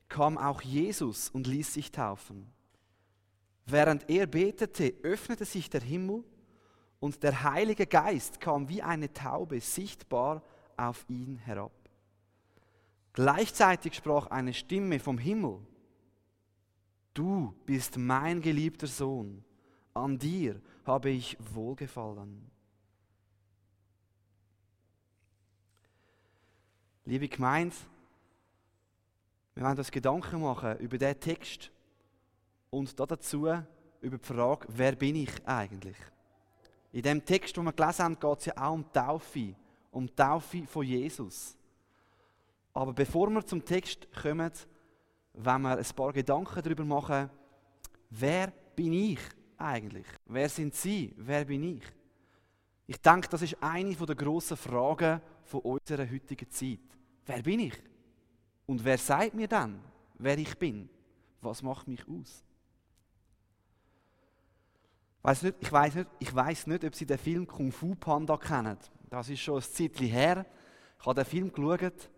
kam 0.10 0.36
auch 0.36 0.64
Jesus 0.64 1.30
und 1.30 1.46
ließ 1.46 1.76
sich 1.76 1.92
taufen. 1.92 2.52
Während 3.68 4.10
er 4.10 4.26
betete, 4.26 4.96
öffnete 5.04 5.46
sich 5.46 5.70
der 5.70 5.82
Himmel 5.82 6.24
und 7.00 7.22
der 7.22 7.44
Heilige 7.44 7.86
Geist 7.86 8.40
kam 8.40 8.68
wie 8.68 8.82
eine 8.82 9.14
Taube 9.14 9.62
sichtbar 9.62 10.42
auf 10.76 11.06
ihn 11.08 11.36
herab. 11.36 11.72
Gleichzeitig 13.14 13.94
sprach 13.94 14.26
eine 14.28 14.56
Stimme 14.56 15.00
vom 15.00 15.20
Himmel, 15.20 15.60
Du 17.14 17.54
bist 17.68 17.96
mein 17.98 18.42
geliebter 18.42 18.88
Sohn, 18.88 19.44
an 19.98 20.18
dir 20.18 20.62
habe 20.86 21.10
ich 21.10 21.38
wohlgefallen. 21.54 22.50
Liebe 27.06 27.28
Gemeinde, 27.28 27.76
wir 29.56 29.64
wollen 29.64 29.78
uns 29.78 29.92
Gedanken 29.92 30.42
machen 30.42 30.78
über 30.80 30.98
diesen 30.98 31.20
Text 31.20 31.72
und 32.70 33.00
dazu 33.00 33.48
über 34.02 34.18
die 34.18 34.26
Frage, 34.26 34.68
wer 34.70 34.94
bin 34.94 35.16
ich 35.16 35.48
eigentlich? 35.48 35.98
In 36.92 37.02
dem 37.02 37.24
Text, 37.24 37.56
den 37.56 37.64
wir 37.64 37.74
gelesen 37.74 38.04
haben, 38.04 38.20
geht 38.20 38.40
es 38.40 38.46
ja 38.46 38.54
auch 38.58 38.74
um 38.74 38.84
die 38.84 38.92
Taufe, 38.92 39.56
um 39.92 40.08
die 40.08 40.16
Taufe 40.16 40.68
von 40.68 40.86
Jesus. 40.86 41.58
Aber 42.74 42.94
bevor 42.94 43.30
wir 43.30 43.46
zum 43.46 43.64
Text 43.64 44.08
kommen, 44.14 44.52
wenn 45.34 45.62
wir 45.62 45.78
ein 45.78 45.96
paar 45.96 46.14
Gedanken 46.14 46.62
darüber 46.62 46.86
machen, 46.86 47.30
wer 48.10 48.52
bin 48.76 48.94
ich 48.94 49.20
eigentlich? 49.58 50.08
Wer 50.26 50.50
sind 50.50 50.76
Sie? 50.76 51.14
Wer 51.18 51.46
bin 51.46 51.64
ich? 51.64 51.84
Ich 52.86 53.02
denke, 53.02 53.28
das 53.28 53.42
ist 53.42 53.62
eine 53.62 53.96
der 53.96 54.16
grossen 54.16 54.58
Fragen 54.58 55.22
von 55.44 55.62
unserer 55.62 56.10
heutigen 56.10 56.50
Zeit. 56.50 56.80
Wer 57.26 57.42
bin 57.42 57.60
ich? 57.60 57.76
Und 58.66 58.84
wer 58.84 58.98
sagt 58.98 59.34
mir 59.34 59.48
dann, 59.48 59.82
wer 60.16 60.38
ich 60.38 60.58
bin? 60.58 60.90
Was 61.42 61.62
macht 61.62 61.88
mich 61.88 62.08
aus? 62.08 62.44
Weiss 65.22 65.42
nicht, 65.42 65.58
ich 65.62 65.72
weiß 65.74 65.96
nicht, 65.96 66.68
nicht, 66.68 66.86
ob 66.86 66.96
Sie 66.96 67.06
den 67.06 67.18
Film 67.18 67.46
Kung 67.46 67.72
Fu 67.72 67.96
Panda 67.96 68.38
kennen. 68.38 68.78
Das 69.10 69.28
ist 69.28 69.42
schon 69.42 69.58
ein 69.58 69.62
Zeitchen 69.62 70.08
her. 70.08 70.46
Ich 71.00 71.06
habe 71.06 71.16
den 71.16 71.26
Film 71.26 71.52
geschaut. 71.52 72.10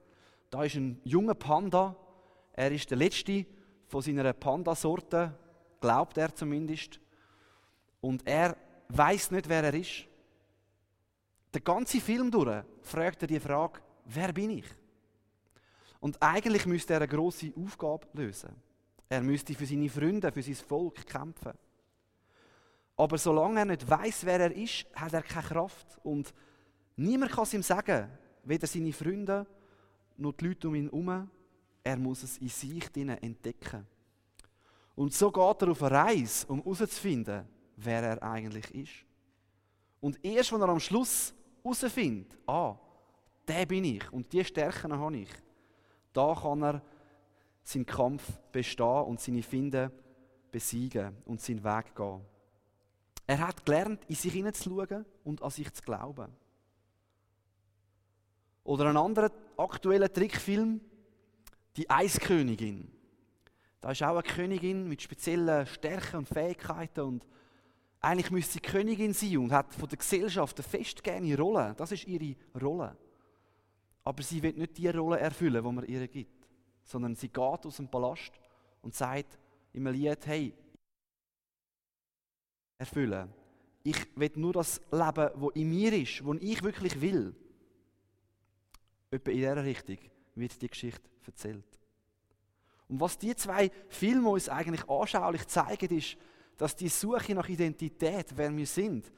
Da 0.51 0.63
ist 0.63 0.75
ein 0.75 1.00
junger 1.03 1.34
Panda. 1.34 1.96
Er 2.53 2.72
ist 2.72 2.89
der 2.89 2.98
letzte 2.98 3.46
von 3.88 4.01
seiner 4.01 4.31
Panda-Sorte, 4.34 5.36
glaubt 5.81 6.17
er 6.17 6.34
zumindest. 6.36 7.00
Und 8.01 8.25
er 8.25 8.56
weiß 8.89 9.32
nicht, 9.32 9.48
wer 9.50 9.63
er 9.63 9.74
ist. 9.74 10.08
Der 11.53 11.62
ganze 11.62 12.00
Film 12.00 12.29
durch 12.29 12.63
fragt 12.82 13.22
er 13.24 13.27
die 13.27 13.39
Frage: 13.39 13.79
Wer 14.06 14.34
bin 14.34 14.51
ich? 14.51 14.65
Und 16.00 16.22
eigentlich 16.22 16.65
müsste 16.65 16.94
er 16.94 17.01
eine 17.01 17.08
große 17.08 17.51
Aufgabe 17.56 18.08
lösen. 18.13 18.56
Er 19.10 19.22
müsste 19.22 19.53
für 19.53 19.65
seine 19.65 19.89
Freunde, 19.89 20.32
für 20.32 20.44
sein 20.44 20.56
Volk 20.56 21.06
kämpfen. 21.06 21.53
Aber 22.96 23.18
solange 23.18 23.60
er 23.60 23.65
nicht 23.65 23.89
weiß, 23.89 24.25
wer 24.25 24.39
er 24.39 24.56
ist, 24.56 24.86
hat 24.94 25.13
er 25.13 25.24
keine 25.24 25.48
Kraft. 25.48 25.98
Und 26.03 26.34
niemand 26.96 27.32
kann 27.32 27.44
es 27.44 27.53
ihm 27.53 27.63
sagen, 27.63 28.10
weder 28.44 28.68
seine 28.68 28.94
Freunde 28.94 29.48
noch 30.18 30.33
die 30.33 30.48
Leute 30.48 30.68
um 30.68 30.75
ihn 30.75 30.90
herum. 30.90 31.29
Er 31.83 31.98
muss 31.98 32.24
es 32.24 32.38
in 32.38 32.50
sich 32.50 32.90
entdecken. 32.96 33.88
Und 34.96 35.14
so 35.14 35.31
geht 35.31 35.62
er 35.62 35.70
auf 35.70 35.83
eine 35.83 35.96
Reise, 35.96 36.46
um 36.48 36.62
herauszufinden, 36.62 37.48
wer 37.83 38.03
er 38.03 38.24
eigentlich 38.24 38.74
ist. 38.74 39.05
Und 40.01 40.24
erst, 40.24 40.51
wenn 40.51 40.61
er 40.61 40.70
am 40.70 40.79
Schluss 40.79 41.33
herausfindet, 41.63 42.37
ah, 42.48 42.75
der 43.48 43.65
bin 43.65 43.83
ich 43.83 44.11
und 44.11 44.31
die 44.31 44.44
Stärken 44.44 44.94
habe 44.94 45.18
ich, 45.18 45.29
da 46.13 46.35
kann 46.35 46.63
er 46.63 46.81
seinen 47.63 47.85
Kampf 47.85 48.24
bestehen 48.51 49.03
und 49.03 49.20
seine 49.20 49.44
Finde 49.44 49.92
besiegen 50.51 51.18
und 51.25 51.42
seinen 51.42 51.63
Weg 51.63 51.96
gehen. 51.96 52.22
Er 53.27 53.48
hat 53.48 53.65
gelernt, 53.65 54.03
in 54.07 54.15
sich 54.15 54.33
hineinzuschauen 54.33 55.05
und 55.24 55.44
an 55.44 55.51
sich 55.51 55.72
zu 55.72 55.83
glauben. 55.83 56.31
Oder 58.63 58.89
ein 58.89 58.98
anderer 58.98 59.31
aktueller 59.57 60.11
Trickfilm, 60.11 60.81
die 61.75 61.89
Eiskönigin. 61.89 62.92
Da 63.81 63.92
ist 63.92 64.03
auch 64.03 64.13
eine 64.13 64.24
Königin 64.24 64.87
mit 64.87 65.01
speziellen 65.01 65.65
Stärken 65.65 66.18
und 66.18 66.27
Fähigkeiten 66.27 67.01
und 67.01 67.25
eigentlich 68.01 68.31
müsste 68.31 68.53
sie 68.53 68.59
Königin 68.59 69.14
sein 69.14 69.38
und 69.38 69.51
hat 69.51 69.74
von 69.74 69.90
der 69.90 69.98
Gesellschaft 69.98 70.57
eine 70.57 70.68
festgegebene 70.68 71.38
Rolle. 71.38 71.74
Das 71.75 71.92
ist 71.92 72.07
ihre 72.07 72.35
Rolle. 72.59 72.98
Aber 74.03 74.24
sie 74.24 74.42
wird 74.42 74.57
nicht 74.57 74.77
die 74.77 74.88
Rolle 74.88 75.20
erfüllen, 75.20 75.64
die 75.64 75.72
man 75.72 75.85
ihr 75.85 76.07
gibt, 76.07 76.48
sondern 76.83 77.16
sie 77.16 77.27
geht 77.27 77.38
aus 77.66 77.77
dem 77.77 77.90
Palast 77.90 78.31
und 78.81 78.96
sagt 78.96 79.38
im 79.74 79.88
Lied, 79.88 80.25
hey, 80.25 80.53
erfüllen. 82.77 83.33
Ich 83.83 83.98
will 84.16 84.31
nur 84.35 84.53
das 84.53 84.81
Leben, 84.92 85.14
das 85.14 85.55
in 85.55 85.70
mir 85.70 85.94
ist, 85.94 86.22
das 86.25 86.38
ich 86.40 86.64
wirklich 86.64 87.00
will. 87.01 87.35
Etwa 89.12 89.31
in 89.31 89.38
dieser 89.38 89.64
Richtung 89.64 89.98
wird 90.35 90.62
die 90.62 90.70
Geschichte 90.70 91.09
erzählt. 91.25 91.79
Und 92.88 93.00
was 93.00 93.18
die 93.18 93.35
zwei 93.35 93.72
Filme 93.88 94.29
uns 94.29 94.50
eigentlich 94.50 94.90
anschaulich 94.90 95.46
zeigen, 95.48 95.98
ist, 95.98 96.18
dass 96.59 96.75
die 96.75 96.89
Suche 96.89 97.33
nach 97.33 97.48
Identität, 97.48 98.35
wer 98.35 98.55
wir 98.55 98.67
sind, 98.67 99.09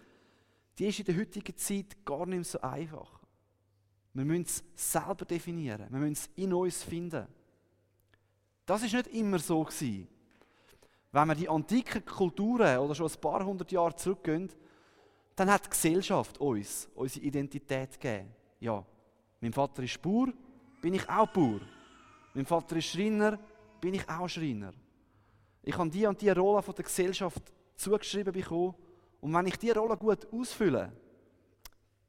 die 0.77 0.85
ist 0.85 0.99
in 0.99 1.05
der 1.05 1.17
heutigen 1.17 1.57
Zeit 1.57 2.05
gar 2.05 2.27
nicht 2.27 2.45
so 2.45 2.61
einfach. 2.61 3.19
Wir 4.13 4.23
müssen 4.23 4.43
es 4.43 4.63
selber 4.75 5.25
definieren. 5.25 5.87
Wir 5.89 5.99
müssen 5.99 6.11
es 6.13 6.29
in 6.35 6.53
uns 6.53 6.83
finden. 6.83 7.25
Das 8.63 8.83
ist 8.83 8.93
nicht 8.93 9.07
immer 9.07 9.39
so 9.39 9.63
gewesen. 9.63 10.07
Wenn 11.11 11.27
wir 11.29 11.35
die 11.35 11.49
antiken 11.49 12.05
Kulturen 12.05 12.77
oder 12.77 12.93
schon 12.93 13.09
ein 13.09 13.19
paar 13.19 13.43
hundert 13.43 13.71
Jahre 13.71 13.95
zurückgehen, 13.95 14.47
dann 15.35 15.49
hat 15.49 15.65
die 15.65 15.71
Gesellschaft 15.71 16.37
uns 16.37 16.89
unsere 16.93 17.25
Identität 17.25 17.99
gegeben. 17.99 18.29
Ja, 18.59 18.85
mein 19.39 19.51
Vater 19.51 19.81
ist 19.81 19.99
Bauer, 19.99 20.27
bin 20.79 20.93
ich 20.93 21.09
auch 21.09 21.27
Bauer. 21.33 21.61
Mein 22.35 22.45
Vater 22.45 22.75
ist 22.75 22.85
Schreiner, 22.85 23.39
bin 23.79 23.95
ich 23.95 24.07
auch 24.07 24.27
Schreiner. 24.27 24.73
Ich 25.63 25.77
habe 25.77 25.89
die 25.89 26.05
und 26.05 26.19
die 26.21 26.29
Rolle 26.29 26.61
von 26.61 26.75
der 26.75 26.85
Gesellschaft 26.85 27.41
zugeschrieben 27.75 28.33
bekommen. 28.33 28.75
Und 29.19 29.33
wenn 29.33 29.45
ich 29.47 29.57
diese 29.57 29.75
Rolle 29.75 29.97
gut 29.97 30.27
ausfülle, 30.33 30.91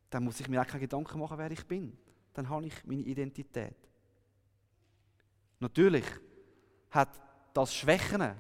dann 0.08 0.24
muss 0.24 0.40
ich 0.40 0.48
mir 0.48 0.60
auch 0.60 0.66
keine 0.66 0.80
Gedanken 0.80 1.18
machen, 1.18 1.38
wer 1.38 1.50
ich 1.50 1.66
bin. 1.66 1.96
Dann 2.32 2.48
habe 2.48 2.66
ich 2.66 2.84
meine 2.84 3.02
Identität. 3.02 3.76
Natürlich 5.60 6.04
hat 6.90 7.08
das 7.52 7.74
Schwächen, 7.74 8.34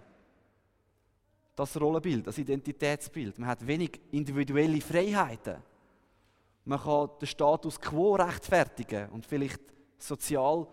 das 1.54 1.78
Rollenbild, 1.78 2.26
das 2.26 2.38
Identitätsbild. 2.38 3.38
Man 3.38 3.48
hat 3.48 3.66
wenig 3.66 4.00
individuelle 4.10 4.80
Freiheiten. 4.80 5.62
Man 6.64 6.80
kann 6.80 7.10
den 7.20 7.26
Status 7.26 7.80
quo 7.80 8.14
rechtfertigen 8.14 9.10
und 9.10 9.26
vielleicht 9.26 9.60
sozial 9.98 10.66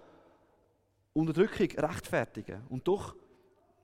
Unterdrückung 1.13 1.67
rechtfertigen. 1.77 2.63
Und 2.69 2.87
doch 2.87 3.15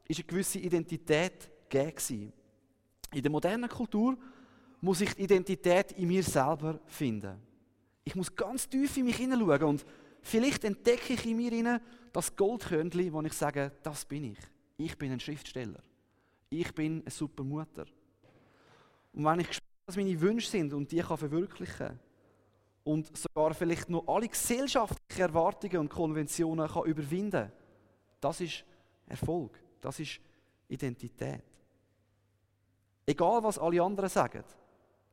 ist 0.07 0.19
eine 0.19 0.27
gewisse 0.27 0.59
Identität 0.59 1.49
gegeben. 1.69 2.33
In 3.13 3.21
der 3.21 3.31
modernen 3.31 3.69
Kultur 3.69 4.17
muss 4.81 5.01
ich 5.01 5.13
die 5.15 5.23
Identität 5.23 5.93
in 5.93 6.07
mir 6.07 6.23
selber 6.23 6.79
finden. 6.85 7.41
Ich 8.03 8.15
muss 8.15 8.35
ganz 8.35 8.69
tief 8.69 8.95
in 8.97 9.05
mich 9.05 9.17
hineinschauen 9.17 9.63
und 9.63 9.85
vielleicht 10.21 10.63
entdecke 10.63 11.13
ich 11.13 11.25
in 11.25 11.37
mir 11.37 11.81
das 12.13 12.35
Goldkörnchen, 12.35 13.11
wo 13.11 13.21
ich 13.21 13.33
sage, 13.33 13.71
das 13.81 14.05
bin 14.05 14.25
ich. 14.25 14.39
Ich 14.77 14.97
bin 14.97 15.11
ein 15.11 15.19
Schriftsteller. 15.19 15.81
Ich 16.49 16.73
bin 16.73 17.01
eine 17.01 17.11
super 17.11 17.43
Mutter. 17.43 17.85
Und 19.13 19.25
wenn 19.25 19.39
ich 19.39 19.53
spüre, 19.53 19.65
was 19.87 19.95
meine 19.95 20.19
Wünsche 20.19 20.49
sind 20.49 20.73
und 20.73 20.91
die 20.91 20.99
kann 20.99 21.17
verwirklichen 21.17 21.99
und 22.83 23.15
sogar 23.17 23.53
vielleicht 23.53 23.89
noch 23.89 24.07
alle 24.07 24.27
gesellschaftlichen 24.27 25.21
Erwartungen 25.21 25.77
und 25.77 25.89
Konventionen 25.89 26.67
kann 26.67 26.85
überwinden, 26.85 27.51
das 28.19 28.41
ist 28.41 28.65
Erfolg. 29.07 29.59
Das 29.81 29.99
ist 29.99 30.19
Identität. 30.67 31.43
Egal, 33.05 33.43
was 33.43 33.59
alle 33.59 33.81
anderen 33.81 34.09
sagen, 34.09 34.43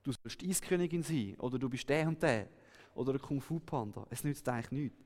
du 0.02 0.12
sollst 0.12 0.42
Eiskönigin 0.42 1.02
sein 1.02 1.36
oder 1.38 1.58
du 1.58 1.68
bist 1.68 1.88
der 1.88 2.08
und 2.08 2.22
der 2.22 2.48
oder 2.94 3.12
ein 3.12 3.20
Kung-Fu-Panda, 3.20 4.06
es 4.10 4.24
nützt 4.24 4.48
eigentlich 4.48 4.70
nichts. 4.70 5.04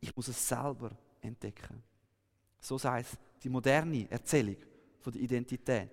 Ich 0.00 0.16
muss 0.16 0.28
es 0.28 0.48
selber 0.48 0.90
entdecken. 1.20 1.82
So 2.60 2.78
sei 2.78 3.00
es 3.00 3.18
die 3.42 3.48
moderne 3.48 4.08
Erzählung 4.10 4.56
von 5.00 5.12
der 5.12 5.22
Identität. 5.22 5.90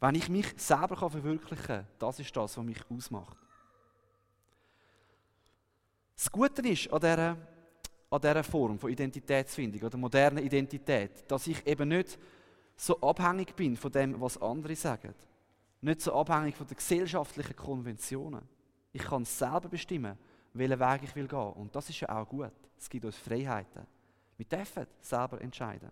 Wenn 0.00 0.14
ich 0.14 0.28
mich 0.28 0.46
selber 0.56 0.96
verwirklichen 0.96 1.64
kann, 1.64 1.86
das 1.98 2.20
ist 2.20 2.34
das, 2.34 2.56
was 2.56 2.64
mich 2.64 2.90
ausmacht. 2.90 3.36
Das 6.14 6.30
Gute 6.30 6.66
ist 6.68 6.90
an 6.92 7.00
dieser, 7.00 7.36
an 8.10 8.20
dieser 8.20 8.42
Form 8.42 8.78
von 8.78 8.90
Identitätsfindung 8.90 9.82
oder 9.82 9.96
moderner 9.96 10.42
Identität, 10.42 11.24
dass 11.28 11.46
ich 11.46 11.64
eben 11.66 11.88
nicht 11.88 12.18
so 12.76 13.00
abhängig 13.00 13.54
bin 13.54 13.76
von 13.76 13.92
dem, 13.92 14.20
was 14.20 14.40
andere 14.40 14.74
sagen. 14.74 15.14
Nicht 15.80 16.00
so 16.00 16.12
abhängig 16.14 16.56
von 16.56 16.66
den 16.66 16.76
gesellschaftlichen 16.76 17.56
Konventionen. 17.56 18.42
Ich 18.92 19.02
kann 19.02 19.24
selber 19.24 19.68
bestimmen, 19.68 20.18
welchen 20.52 20.80
Weg 20.80 21.02
ich 21.04 21.14
will 21.14 21.28
gehen. 21.28 21.52
Und 21.52 21.74
das 21.74 21.88
ist 21.88 22.00
ja 22.00 22.08
auch 22.08 22.28
gut. 22.28 22.52
Es 22.76 22.90
gibt 22.90 23.04
uns 23.04 23.16
Freiheiten. 23.16 23.86
Wir 24.36 24.46
dürfen 24.46 24.86
selber 25.00 25.40
entscheiden. 25.40 25.90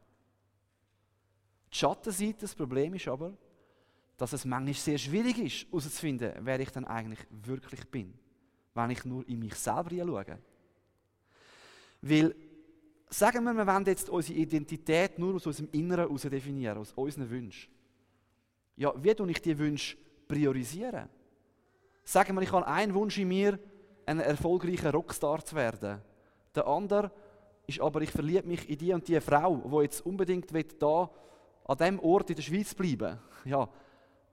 Die 1.73 1.77
Schattenseite, 1.77 2.41
das 2.41 2.55
Problem 2.55 2.95
ist 2.95 3.07
aber, 3.07 3.33
dass 4.17 4.33
es 4.33 4.45
manchmal 4.45 4.75
sehr 4.75 4.99
schwierig 4.99 5.39
ist, 5.39 5.67
herauszufinden, 5.67 6.33
wer 6.41 6.59
ich 6.59 6.71
dann 6.71 6.87
eigentlich 6.87 7.21
wirklich 7.31 7.87
bin, 7.89 8.19
wenn 8.75 8.91
ich 8.91 9.05
nur 9.05 9.27
in 9.29 9.39
mich 9.39 9.55
selber 9.55 9.91
schaue. 9.91 10.39
Weil, 12.01 12.35
sagen 13.09 13.45
wir, 13.45 13.55
wir 13.55 13.67
wollen 13.67 13.85
jetzt 13.85 14.09
unsere 14.09 14.39
Identität 14.39 15.19
nur 15.19 15.35
aus 15.35 15.47
unserem 15.47 15.69
Inneren 15.73 16.07
heraus 16.07 16.23
definieren, 16.23 16.79
aus 16.79 16.93
unseren 16.93 17.29
Wünschen. 17.29 17.73
Ja, 18.77 18.93
wie 18.97 19.15
tue 19.15 19.31
ich 19.31 19.43
diese 19.43 19.59
Wünsche 19.59 19.97
priorisieren? 20.27 21.09
Sagen 22.05 22.35
wir, 22.37 22.43
ich 22.43 22.53
habe 22.53 22.67
einen 22.67 22.95
Wunsch 22.95 23.19
in 23.19 23.29
mir, 23.29 23.59
ein 24.07 24.21
erfolgreicher 24.21 24.93
Rockstar 24.93 25.45
zu 25.45 25.57
werden. 25.57 26.01
Der 26.55 26.67
andere 26.67 27.11
ist 27.67 27.81
aber, 27.81 28.01
ich 28.01 28.11
verliebe 28.11 28.49
mich 28.49 28.69
in 28.69 28.79
die 28.79 28.93
und 28.93 29.07
die 29.07 29.21
Frau, 29.21 29.57
die 29.57 29.83
jetzt 29.83 30.05
unbedingt 30.07 30.51
da 30.81 31.11
an 31.65 31.77
diesem 31.77 32.01
Ort 32.01 32.31
in 32.31 32.37
der 32.37 32.43
Schweiz 32.43 32.75
bleiben 32.75 33.19
Ja, 33.45 33.69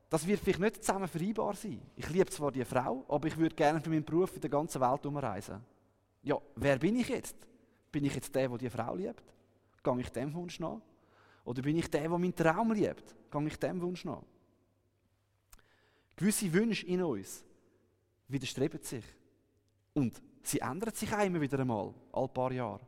das 0.09 0.25
wird 0.25 0.39
vielleicht 0.39 0.59
nicht 0.59 0.83
zusammen 0.83 1.07
vereinbar 1.07 1.53
sein. 1.55 1.81
Ich 1.95 2.09
liebe 2.09 2.29
zwar 2.29 2.51
die 2.51 2.63
Frau, 2.63 3.03
aber 3.07 3.27
ich 3.27 3.37
würde 3.37 3.55
gerne 3.55 3.81
für 3.81 3.89
meinen 3.89 4.05
Beruf 4.05 4.33
in 4.35 4.41
der 4.41 4.49
ganzen 4.49 4.79
Welt 4.79 5.05
umreisen. 5.05 5.61
Ja, 6.23 6.39
wer 6.55 6.77
bin 6.77 6.95
ich 6.95 7.09
jetzt? 7.09 7.35
Bin 7.95 8.03
ich 8.03 8.13
jetzt 8.13 8.35
der, 8.35 8.49
der 8.49 8.57
die 8.57 8.69
Frau 8.69 8.93
liebt? 8.93 9.23
Gehe 9.81 9.99
ich 10.01 10.09
dem 10.09 10.33
Wunsch 10.33 10.59
nach? 10.59 10.81
Oder 11.45 11.61
bin 11.61 11.77
ich 11.77 11.89
der, 11.89 12.01
der 12.01 12.09
meinen 12.09 12.35
Traum 12.35 12.73
liebt? 12.73 13.15
Gehe 13.31 13.47
ich 13.47 13.57
dem 13.57 13.79
Wunsch 13.79 14.03
nach? 14.03 14.21
Gewisse 16.17 16.51
Wünsche 16.51 16.85
in 16.87 17.01
uns 17.01 17.45
widerstreben 18.27 18.83
sich. 18.83 19.05
Und 19.93 20.21
sie 20.43 20.59
ändern 20.59 20.93
sich 20.93 21.09
immer 21.09 21.39
wieder 21.39 21.57
einmal, 21.57 21.93
alle 22.11 22.27
paar 22.27 22.51
Jahre. 22.51 22.85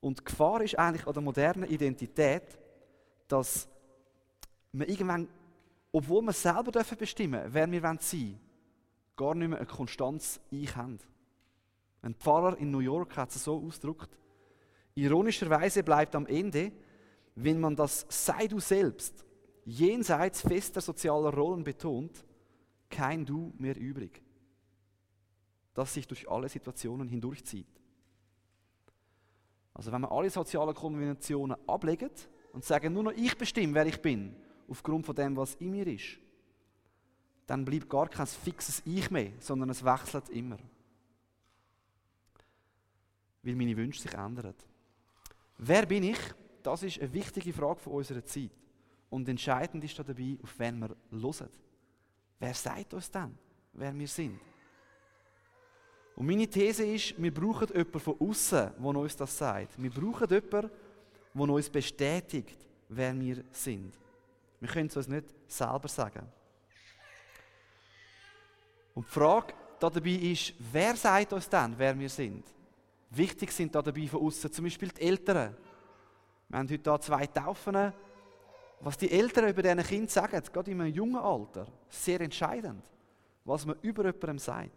Und 0.00 0.20
die 0.20 0.24
Gefahr 0.24 0.62
ist 0.62 0.78
eigentlich 0.78 1.06
an 1.06 1.12
der 1.12 1.22
modernen 1.22 1.68
Identität, 1.68 2.58
dass 3.28 3.68
wir 4.72 4.88
irgendwann, 4.88 5.28
obwohl 5.92 6.22
wir 6.22 6.32
selber 6.32 6.72
dürfen 6.72 6.96
bestimmen 6.96 7.42
wer 7.48 7.70
wir 7.70 7.82
sein 7.82 7.98
wollen, 8.00 8.40
gar 9.14 9.34
nicht 9.34 9.48
mehr 9.48 9.58
eine 9.58 9.66
Konstanz 9.66 10.40
haben. 10.74 10.98
Ein 12.02 12.14
Pfarrer 12.14 12.58
in 12.58 12.70
New 12.70 12.80
York 12.80 13.16
hat 13.16 13.30
es 13.30 13.44
so 13.44 13.64
ausgedrückt. 13.64 14.18
Ironischerweise 14.94 15.82
bleibt 15.82 16.14
am 16.14 16.26
Ende, 16.26 16.72
wenn 17.36 17.60
man 17.60 17.76
das 17.76 18.04
Sei 18.08 18.46
du 18.46 18.60
selbst 18.60 19.24
jenseits 19.64 20.42
fester 20.42 20.80
sozialer 20.80 21.32
Rollen 21.32 21.64
betont, 21.64 22.24
kein 22.90 23.24
Du 23.24 23.52
mehr 23.56 23.76
übrig, 23.76 24.20
das 25.72 25.94
sich 25.94 26.06
durch 26.06 26.28
alle 26.28 26.48
Situationen 26.48 27.08
hindurchzieht. 27.08 27.66
Also 29.72 29.90
wenn 29.90 30.02
wir 30.02 30.12
alle 30.12 30.28
sozialen 30.28 30.74
Konventionen 30.74 31.56
ablegen 31.66 32.10
und 32.52 32.64
sagen, 32.64 32.92
nur 32.92 33.04
noch 33.04 33.12
ich 33.12 33.38
bestimme, 33.38 33.74
wer 33.74 33.86
ich 33.86 34.02
bin, 34.02 34.36
aufgrund 34.68 35.06
von 35.06 35.14
dem, 35.14 35.36
was 35.36 35.54
in 35.54 35.70
mir 35.70 35.86
ist, 35.86 36.18
dann 37.46 37.64
bleibt 37.64 37.88
gar 37.88 38.08
kein 38.08 38.26
fixes 38.26 38.82
Ich 38.84 39.10
mehr, 39.10 39.32
sondern 39.38 39.70
es 39.70 39.84
wechselt 39.84 40.28
immer. 40.28 40.58
Weil 43.42 43.56
meine 43.56 43.76
Wünsche 43.76 44.00
sich 44.00 44.14
ändern. 44.14 44.54
Wer 45.58 45.86
bin 45.86 46.04
ich? 46.04 46.18
Das 46.62 46.82
ist 46.82 47.00
eine 47.00 47.12
wichtige 47.12 47.52
Frage 47.52 47.80
von 47.80 47.94
unserer 47.94 48.24
Zeit. 48.24 48.50
Und 49.10 49.28
entscheidend 49.28 49.84
ist 49.84 49.98
dabei, 49.98 50.38
auf 50.42 50.58
wen 50.58 50.78
wir 50.78 50.96
hören. 51.10 51.48
Wer 52.38 52.54
sagt 52.54 52.94
uns 52.94 53.10
dann, 53.10 53.36
wer 53.72 53.96
wir 53.96 54.08
sind? 54.08 54.40
Und 56.14 56.26
meine 56.26 56.46
These 56.46 56.84
ist, 56.84 57.20
wir 57.20 57.32
brauchen 57.32 57.68
jemanden 57.68 58.00
von 58.00 58.20
außen, 58.20 58.72
der 58.78 58.86
uns 58.86 59.16
das 59.16 59.36
sagt. 59.36 59.82
Wir 59.82 59.90
brauchen 59.90 60.28
jemanden, 60.28 60.70
der 61.34 61.48
uns 61.48 61.70
bestätigt, 61.70 62.66
wer 62.88 63.18
wir 63.18 63.44
sind. 63.50 63.94
Wir 64.60 64.68
können 64.68 64.88
es 64.88 64.96
uns 64.96 65.08
nicht 65.08 65.26
selber 65.48 65.88
sagen. 65.88 66.26
Und 68.94 69.06
die 69.06 69.10
Frage 69.10 69.54
dabei 69.80 70.10
ist, 70.10 70.54
wer 70.72 70.94
sagt 70.96 71.32
uns 71.32 71.48
dann, 71.48 71.76
wer 71.76 71.98
wir 71.98 72.08
sind? 72.08 72.44
Wichtig 73.14 73.52
sind 73.52 73.74
dabei 73.74 74.06
von 74.06 74.22
außen 74.22 74.52
zum 74.52 74.64
Beispiel 74.64 74.88
die 74.88 75.02
Eltern. 75.02 75.54
Wir 76.48 76.58
haben 76.58 76.68
heute 76.68 76.90
hier 76.90 77.00
zwei 77.00 77.26
Taufen 77.26 77.92
was 78.82 78.98
die 78.98 79.10
Eltern 79.10 79.48
über 79.48 79.62
diesen 79.62 79.82
Kind 79.82 80.10
sagen, 80.10 80.42
gerade 80.52 80.70
in 80.70 80.80
einem 80.80 80.92
jungen 80.92 81.16
Alter, 81.16 81.66
sehr 81.88 82.20
entscheidend, 82.20 82.82
was 83.44 83.64
man 83.64 83.76
über 83.82 84.04
jemandem 84.04 84.38
sagt. 84.38 84.72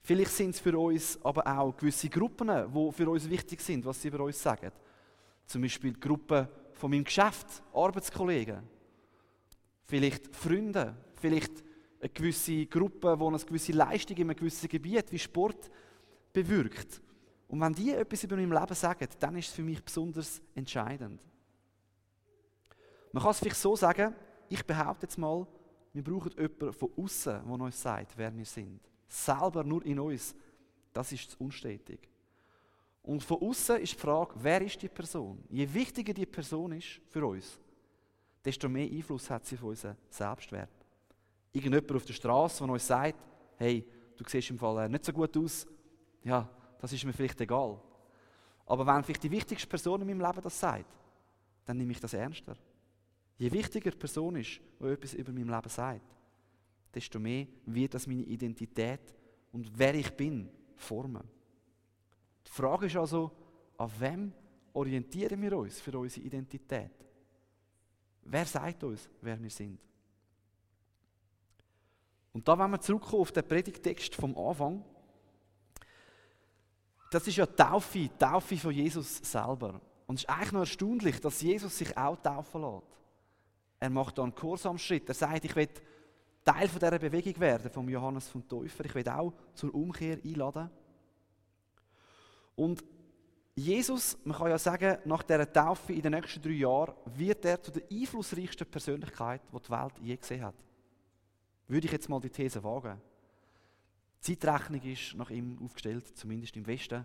Vielleicht 0.00 0.32
sind 0.32 0.50
es 0.50 0.60
für 0.60 0.78
uns 0.78 1.18
aber 1.24 1.46
auch 1.46 1.74
gewisse 1.76 2.08
Gruppen, 2.10 2.48
die 2.48 2.92
für 2.92 3.08
uns 3.08 3.30
wichtig 3.30 3.60
sind, 3.60 3.84
was 3.86 4.02
sie 4.02 4.08
über 4.08 4.24
uns 4.24 4.42
sagen. 4.42 4.70
Zum 5.46 5.62
Beispiel 5.62 5.94
die 5.94 6.00
Gruppe 6.00 6.48
von 6.74 6.90
meinem 6.90 7.04
Geschäft, 7.04 7.62
Arbeitskollegen. 7.72 8.68
Vielleicht 9.84 10.34
Freunde, 10.34 10.94
vielleicht 11.14 11.52
eine 12.00 12.10
gewisse 12.10 12.66
Gruppe, 12.66 13.16
die 13.18 13.24
eine 13.24 13.38
gewisse 13.38 13.72
Leistung 13.72 14.16
in 14.16 14.24
einem 14.24 14.36
gewissen 14.36 14.68
Gebiet 14.68 15.10
wie 15.10 15.18
Sport 15.18 15.70
bewirkt. 16.32 17.00
Und 17.48 17.60
wenn 17.60 17.74
die 17.74 17.90
etwas 17.90 18.24
über 18.24 18.36
mein 18.36 18.50
Leben 18.50 18.74
sagen, 18.74 19.06
dann 19.20 19.36
ist 19.36 19.48
es 19.48 19.54
für 19.54 19.62
mich 19.62 19.82
besonders 19.82 20.40
entscheidend. 20.54 21.20
Man 23.12 23.22
kann 23.22 23.32
es 23.32 23.40
vielleicht 23.40 23.56
so 23.56 23.76
sagen, 23.76 24.14
ich 24.48 24.64
behaupte 24.64 25.06
jetzt 25.06 25.18
mal, 25.18 25.46
wir 25.92 26.02
brauchen 26.02 26.32
jemanden 26.32 26.72
von 26.72 26.90
außen, 26.96 27.42
der 27.44 27.60
uns 27.60 27.82
sagt, 27.82 28.16
wer 28.16 28.34
wir 28.34 28.46
sind. 28.46 28.80
Selber 29.06 29.62
nur 29.62 29.84
in 29.84 30.00
uns, 30.00 30.34
das 30.92 31.12
ist 31.12 31.38
unstetig. 31.38 32.08
Und 33.02 33.22
von 33.22 33.42
außen 33.42 33.80
ist 33.80 33.92
die 33.92 33.98
Frage, 33.98 34.32
wer 34.36 34.62
ist 34.62 34.80
die 34.80 34.88
Person? 34.88 35.44
Je 35.50 35.72
wichtiger 35.72 36.14
die 36.14 36.24
Person 36.24 36.72
ist 36.72 37.00
für 37.08 37.26
uns, 37.26 37.60
desto 38.44 38.68
mehr 38.68 38.90
Einfluss 38.90 39.28
hat 39.28 39.44
sie 39.44 39.56
auf 39.56 39.64
unseren 39.64 39.96
Selbstwert. 40.08 40.70
Irgendjemand 41.52 41.92
auf 41.92 42.04
der 42.04 42.14
Straße, 42.14 42.64
der 42.64 42.72
uns 42.72 42.86
sagt, 42.86 43.18
hey, 43.56 43.86
du 44.16 44.24
siehst 44.26 44.50
im 44.50 44.58
Fall 44.58 44.88
nicht 44.88 45.04
so 45.04 45.12
gut 45.12 45.36
aus, 45.36 45.66
ja, 46.24 46.48
das 46.80 46.92
ist 46.92 47.04
mir 47.04 47.12
vielleicht 47.12 47.40
egal. 47.40 47.80
Aber 48.66 48.86
wenn 48.86 49.02
vielleicht 49.02 49.22
die 49.22 49.30
wichtigste 49.30 49.68
Person 49.68 50.00
in 50.00 50.06
meinem 50.06 50.20
Leben 50.20 50.42
das 50.42 50.58
sagt, 50.58 50.86
dann 51.64 51.76
nehme 51.76 51.92
ich 51.92 52.00
das 52.00 52.14
ernster. 52.14 52.56
Je 53.38 53.50
wichtiger 53.50 53.90
die 53.90 53.96
Person 53.96 54.36
ist, 54.36 54.60
die 54.80 54.86
etwas 54.86 55.14
über 55.14 55.32
mein 55.32 55.48
Leben 55.48 55.68
sagt, 55.68 56.02
desto 56.94 57.18
mehr 57.18 57.46
wird 57.66 57.94
das 57.94 58.06
meine 58.06 58.22
Identität 58.22 59.14
und 59.52 59.70
wer 59.76 59.94
ich 59.94 60.10
bin 60.12 60.48
formen. 60.76 61.28
Die 62.46 62.50
Frage 62.50 62.86
ist 62.86 62.96
also, 62.96 63.30
an 63.76 63.90
wem 63.98 64.32
orientieren 64.72 65.40
wir 65.40 65.56
uns 65.56 65.80
für 65.80 65.98
unsere 65.98 66.26
Identität? 66.26 66.92
Wer 68.24 68.44
sagt 68.44 68.84
uns, 68.84 69.08
wer 69.20 69.40
wir 69.42 69.50
sind? 69.50 69.78
Und 72.32 72.46
da, 72.46 72.58
wenn 72.58 72.70
wir 72.70 72.80
zurückkommen 72.80 73.22
auf 73.22 73.32
den 73.32 73.46
Predigtext 73.46 74.14
vom 74.14 74.36
Anfang, 74.36 74.84
das 77.14 77.26
ist 77.26 77.36
ja 77.36 77.46
Taufe, 77.46 78.08
Taufe 78.18 78.56
von 78.56 78.72
Jesus 78.72 79.18
selber. 79.18 79.80
Und 80.06 80.16
es 80.16 80.22
ist 80.22 80.30
eigentlich 80.30 80.52
noch 80.52 80.60
erstaunlich, 80.60 81.20
dass 81.20 81.42
Jesus 81.42 81.76
sich 81.76 81.96
auch 81.96 82.16
taufen 82.16 82.62
lässt. 82.62 82.86
Er 83.80 83.90
macht 83.90 84.16
da 84.16 84.22
einen 84.22 84.34
Kursamschritt. 84.34 85.08
Er 85.08 85.14
sagt, 85.14 85.44
ich 85.44 85.54
will 85.54 85.68
Teil 86.44 86.68
von 86.68 86.80
dieser 86.80 86.98
Bewegung 86.98 87.38
werden, 87.38 87.70
vom 87.70 87.88
Johannes 87.88 88.28
vom 88.28 88.46
Täufer. 88.48 88.84
Ich 88.86 88.94
will 88.94 89.08
auch 89.08 89.32
zur 89.54 89.74
Umkehr 89.74 90.18
einladen. 90.24 90.70
Und 92.56 92.82
Jesus, 93.54 94.16
man 94.24 94.36
kann 94.36 94.48
ja 94.48 94.58
sagen, 94.58 94.96
nach 95.04 95.22
dieser 95.22 95.52
Taufe 95.52 95.92
in 95.92 96.00
den 96.00 96.12
nächsten 96.12 96.40
drei 96.40 96.52
Jahren 96.52 96.94
wird 97.04 97.44
er 97.44 97.62
zu 97.62 97.70
der 97.70 97.82
einflussreichsten 97.90 98.66
Persönlichkeit, 98.66 99.42
die 99.52 99.60
die 99.60 99.70
Welt 99.70 99.92
je 100.00 100.16
gesehen 100.16 100.44
hat. 100.44 100.54
Würde 101.68 101.86
ich 101.86 101.92
jetzt 101.92 102.08
mal 102.08 102.20
die 102.20 102.30
These 102.30 102.64
wagen. 102.64 103.00
Die 104.24 104.38
Zeitrechnung 104.38 104.82
ist 104.82 105.14
nach 105.14 105.30
ihm 105.30 105.58
aufgestellt, 105.64 106.16
zumindest 106.16 106.56
im 106.56 106.66
Westen. 106.66 107.04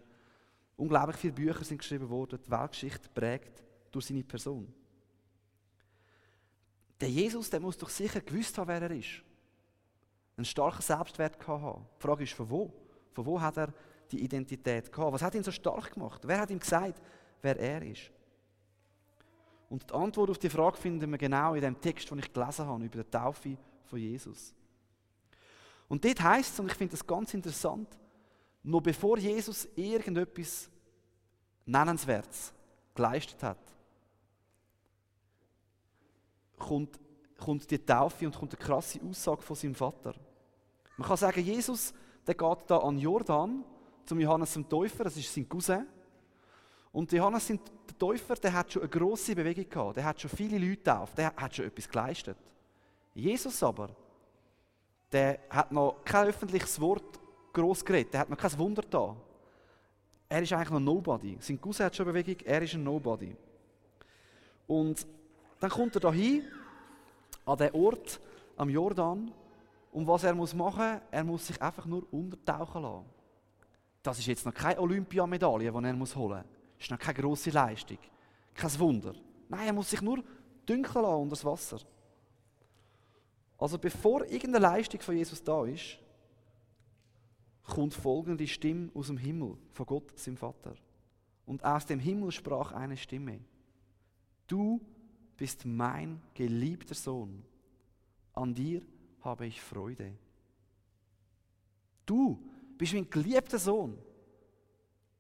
Unglaublich 0.75 1.17
viele 1.17 1.33
Bücher 1.33 1.63
sind 1.63 1.79
geschrieben 1.79 2.09
worden, 2.09 2.39
die 2.45 2.51
Weltgeschichte 2.51 3.09
prägt 3.09 3.63
durch 3.91 4.05
seine 4.05 4.23
Person. 4.23 4.71
Der 7.01 7.09
Jesus, 7.09 7.49
der 7.49 7.59
muss 7.59 7.77
doch 7.77 7.89
sicher 7.89 8.21
gewusst 8.21 8.57
haben, 8.57 8.67
wer 8.67 8.81
er 8.81 8.91
ist. 8.91 9.23
Einen 10.35 10.45
starken 10.45 10.81
Selbstwert 10.81 11.39
gehabt 11.39 11.63
haben. 11.63 11.85
Die 11.97 12.01
Frage 12.01 12.23
ist, 12.23 12.33
von 12.33 12.49
wo? 12.49 12.73
Von 13.13 13.25
wo 13.25 13.41
hat 13.41 13.57
er 13.57 13.73
die 14.11 14.23
Identität 14.23 14.91
gehabt? 14.91 15.13
Was 15.13 15.21
hat 15.23 15.33
ihn 15.33 15.43
so 15.43 15.51
stark 15.51 15.93
gemacht? 15.93 16.21
Wer 16.25 16.39
hat 16.39 16.51
ihm 16.51 16.59
gesagt, 16.59 17.01
wer 17.41 17.59
er 17.59 17.81
ist? 17.81 18.11
Und 19.69 19.89
die 19.89 19.93
Antwort 19.93 20.29
auf 20.29 20.37
die 20.37 20.49
Frage 20.49 20.77
finden 20.77 21.09
wir 21.09 21.17
genau 21.17 21.55
in 21.55 21.61
dem 21.61 21.81
Text, 21.81 22.09
den 22.09 22.19
ich 22.19 22.31
gelesen 22.31 22.65
habe, 22.65 22.85
über 22.85 23.03
die 23.03 23.09
Taufe 23.09 23.57
von 23.85 23.99
Jesus. 23.99 24.53
Und 25.87 26.03
dort 26.03 26.21
heißt 26.21 26.53
es, 26.53 26.59
und 26.59 26.71
ich 26.71 26.77
finde 26.77 26.91
das 26.91 27.05
ganz 27.05 27.33
interessant, 27.33 27.87
noch 28.63 28.81
bevor 28.81 29.17
Jesus 29.17 29.67
irgendetwas 29.75 30.69
Nennenswertes 31.65 32.53
geleistet 32.93 33.41
hat, 33.43 33.59
kommt, 36.57 36.99
kommt 37.37 37.69
die 37.69 37.77
Taufe 37.77 38.25
und 38.25 38.35
kommt 38.35 38.53
eine 38.53 38.65
krasse 38.65 38.99
Aussage 39.01 39.41
von 39.41 39.55
seinem 39.55 39.75
Vater. 39.75 40.13
Man 40.97 41.07
kann 41.07 41.17
sagen, 41.17 41.41
Jesus, 41.41 41.93
der 42.25 42.35
geht 42.35 42.57
da 42.67 42.77
an 42.79 42.97
Jordan 42.97 43.63
zum 44.05 44.19
Johannes 44.19 44.53
dem 44.53 44.67
Täufer, 44.67 45.03
das 45.05 45.17
ist 45.17 45.33
sein 45.33 45.47
Cousin. 45.47 45.85
Und 46.91 47.11
Johannes 47.11 47.47
der 47.47 47.59
Täufer, 47.97 48.35
der 48.35 48.53
hat 48.53 48.71
schon 48.71 48.81
eine 48.81 48.89
grosse 48.89 49.35
Bewegung 49.35 49.69
gehabt, 49.69 49.97
der 49.97 50.05
hat 50.05 50.19
schon 50.19 50.31
viele 50.31 50.57
Leute 50.57 50.97
auf, 50.97 51.13
der 51.13 51.33
hat 51.35 51.55
schon 51.55 51.65
etwas 51.65 51.87
geleistet. 51.87 52.37
Jesus 53.13 53.61
aber, 53.61 53.89
der 55.11 55.39
hat 55.49 55.71
noch 55.71 56.03
kein 56.03 56.27
öffentliches 56.27 56.79
Wort 56.79 57.19
gross 57.53 57.83
geredet, 57.83 58.13
der 58.13 58.21
hat 58.21 58.29
noch 58.29 58.37
kein 58.37 58.57
Wunder 58.57 58.83
da. 58.89 59.15
Er 60.29 60.41
ist 60.41 60.51
eigentlich 60.51 60.69
noch 60.69 60.79
Nobody. 60.79 61.37
Sein 61.39 61.59
Cousin 61.59 61.85
hat 61.85 61.95
schon 61.95 62.05
Bewegung, 62.05 62.35
er 62.45 62.61
ist 62.61 62.73
ein 62.73 62.83
Nobody. 62.83 63.35
Und 64.67 65.07
dann 65.59 65.69
kommt 65.69 65.95
er 65.95 66.01
da 66.01 66.11
hin, 66.11 66.43
an 67.45 67.57
den 67.57 67.73
Ort 67.73 68.19
am 68.57 68.69
Jordan. 68.69 69.31
Und 69.91 70.05
was 70.05 70.25
er 70.25 70.35
muss 70.35 70.53
machen, 70.53 71.01
er 71.09 71.23
muss 71.23 71.47
sich 71.47 71.61
einfach 71.61 71.85
nur 71.85 72.05
untertauchen 72.11 72.81
lassen. 72.81 73.05
Das 74.03 74.19
ist 74.19 74.27
jetzt 74.27 74.45
noch 74.45 74.53
keine 74.53 74.79
Olympiamedaille, 74.79 75.71
die 75.71 75.85
er 75.85 75.93
muss 75.93 76.15
holen 76.15 76.37
muss. 76.37 76.45
Das 76.77 76.85
ist 76.85 76.91
noch 76.91 76.99
keine 76.99 77.19
grosse 77.19 77.49
Leistung. 77.49 77.97
Kein 78.53 78.79
Wunder. 78.79 79.13
Nein, 79.49 79.67
er 79.67 79.73
muss 79.73 79.89
sich 79.89 80.01
nur 80.01 80.23
dünkeln 80.67 81.03
lassen 81.03 81.21
unter 81.21 81.29
das 81.31 81.45
Wasser. 81.45 81.79
Also 83.57 83.77
bevor 83.77 84.25
irgendeine 84.25 84.59
Leistung 84.59 85.01
von 85.01 85.15
Jesus 85.15 85.43
da 85.43 85.65
ist, 85.65 85.97
kommt 87.63 87.93
folgende 87.93 88.47
Stimme 88.47 88.89
aus 88.93 89.07
dem 89.07 89.17
Himmel, 89.17 89.57
von 89.71 89.85
Gott, 89.85 90.17
seinem 90.17 90.37
Vater. 90.37 90.75
Und 91.45 91.63
aus 91.63 91.85
dem 91.85 91.99
Himmel 91.99 92.31
sprach 92.31 92.71
eine 92.71 92.97
Stimme. 92.97 93.39
Du 94.47 94.81
bist 95.35 95.65
mein 95.65 96.21
geliebter 96.33 96.95
Sohn. 96.95 97.43
An 98.33 98.53
dir 98.53 98.81
habe 99.21 99.47
ich 99.47 99.61
Freude. 99.61 100.13
Du 102.05 102.39
bist 102.77 102.93
mein 102.93 103.09
geliebter 103.09 103.59
Sohn. 103.59 103.97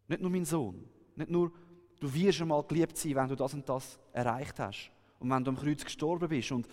Nicht 0.07 0.21
nur 0.21 0.31
mein 0.31 0.45
Sohn. 0.45 0.87
Nicht 1.15 1.29
nur, 1.29 1.51
du 1.99 2.13
wirst 2.13 2.41
einmal 2.41 2.63
geliebt 2.63 2.97
sein, 2.97 3.15
wenn 3.15 3.27
du 3.27 3.35
das 3.35 3.53
und 3.53 3.67
das 3.67 3.99
erreicht 4.13 4.59
hast. 4.59 4.91
Und 5.19 5.29
wenn 5.29 5.43
du 5.43 5.51
am 5.51 5.57
Kreuz 5.57 5.83
gestorben 5.83 6.29
bist 6.29 6.51
und 6.51 6.67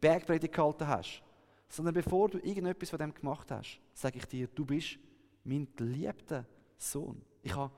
Bergpredigt 0.00 0.54
gehalten 0.54 0.86
hast. 0.86 1.22
Sondern 1.68 1.94
bevor 1.94 2.28
du 2.28 2.38
irgendetwas 2.38 2.90
von 2.90 2.98
dem 2.98 3.14
gemacht 3.14 3.50
hast, 3.50 3.80
sage 3.94 4.18
ich 4.18 4.26
dir, 4.26 4.48
du 4.48 4.64
bist 4.64 4.98
mein 5.44 5.68
geliebter 5.76 6.46
Sohn. 6.76 7.22
Ich 7.42 7.54
habe 7.54 7.72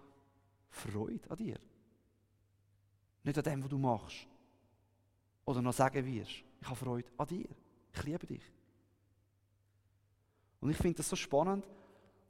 Freude 0.70 1.30
an 1.30 1.36
dir. 1.36 1.58
Nicht 3.24 3.38
an 3.38 3.44
dem, 3.44 3.62
was 3.62 3.70
du 3.70 3.78
machst. 3.78 4.26
Oder 5.44 5.60
noch 5.60 5.74
sagen 5.74 6.04
wirst. 6.06 6.44
Ich 6.60 6.66
habe 6.66 6.76
Freude 6.76 7.10
an 7.18 7.26
dir. 7.26 7.48
Ich 7.92 8.02
liebe 8.04 8.26
dich. 8.26 8.42
Und 10.60 10.70
ich 10.70 10.76
finde 10.76 10.98
das 10.98 11.08
so 11.08 11.16
spannend, 11.16 11.68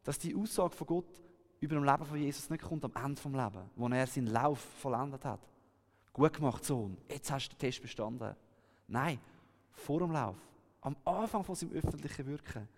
dass 0.02 0.18
die 0.18 0.34
Aussage 0.34 0.74
von 0.74 0.86
Gott 0.86 1.22
über 1.60 1.76
dem 1.76 1.84
Leben 1.84 2.04
von 2.04 2.18
Jesus 2.18 2.50
nicht 2.50 2.64
kommt 2.64 2.84
am 2.84 2.92
Ende 3.04 3.20
vom 3.20 3.34
Leben, 3.34 3.70
wo 3.76 3.86
er 3.88 4.06
seinen 4.06 4.28
Lauf 4.28 4.58
vollendet 4.58 5.24
hat. 5.24 5.48
Gut 6.12 6.32
gemacht, 6.32 6.64
Sohn. 6.64 6.98
Jetzt 7.08 7.30
hast 7.30 7.48
du 7.48 7.54
den 7.54 7.58
Test 7.58 7.80
bestanden. 7.80 8.34
Nein, 8.88 9.20
vor 9.72 10.00
dem 10.00 10.12
Lauf, 10.12 10.36
am 10.80 10.96
Anfang 11.04 11.44
von 11.44 11.54
seinem 11.54 11.72
öffentlichen 11.72 12.26
Wirken, 12.26 12.68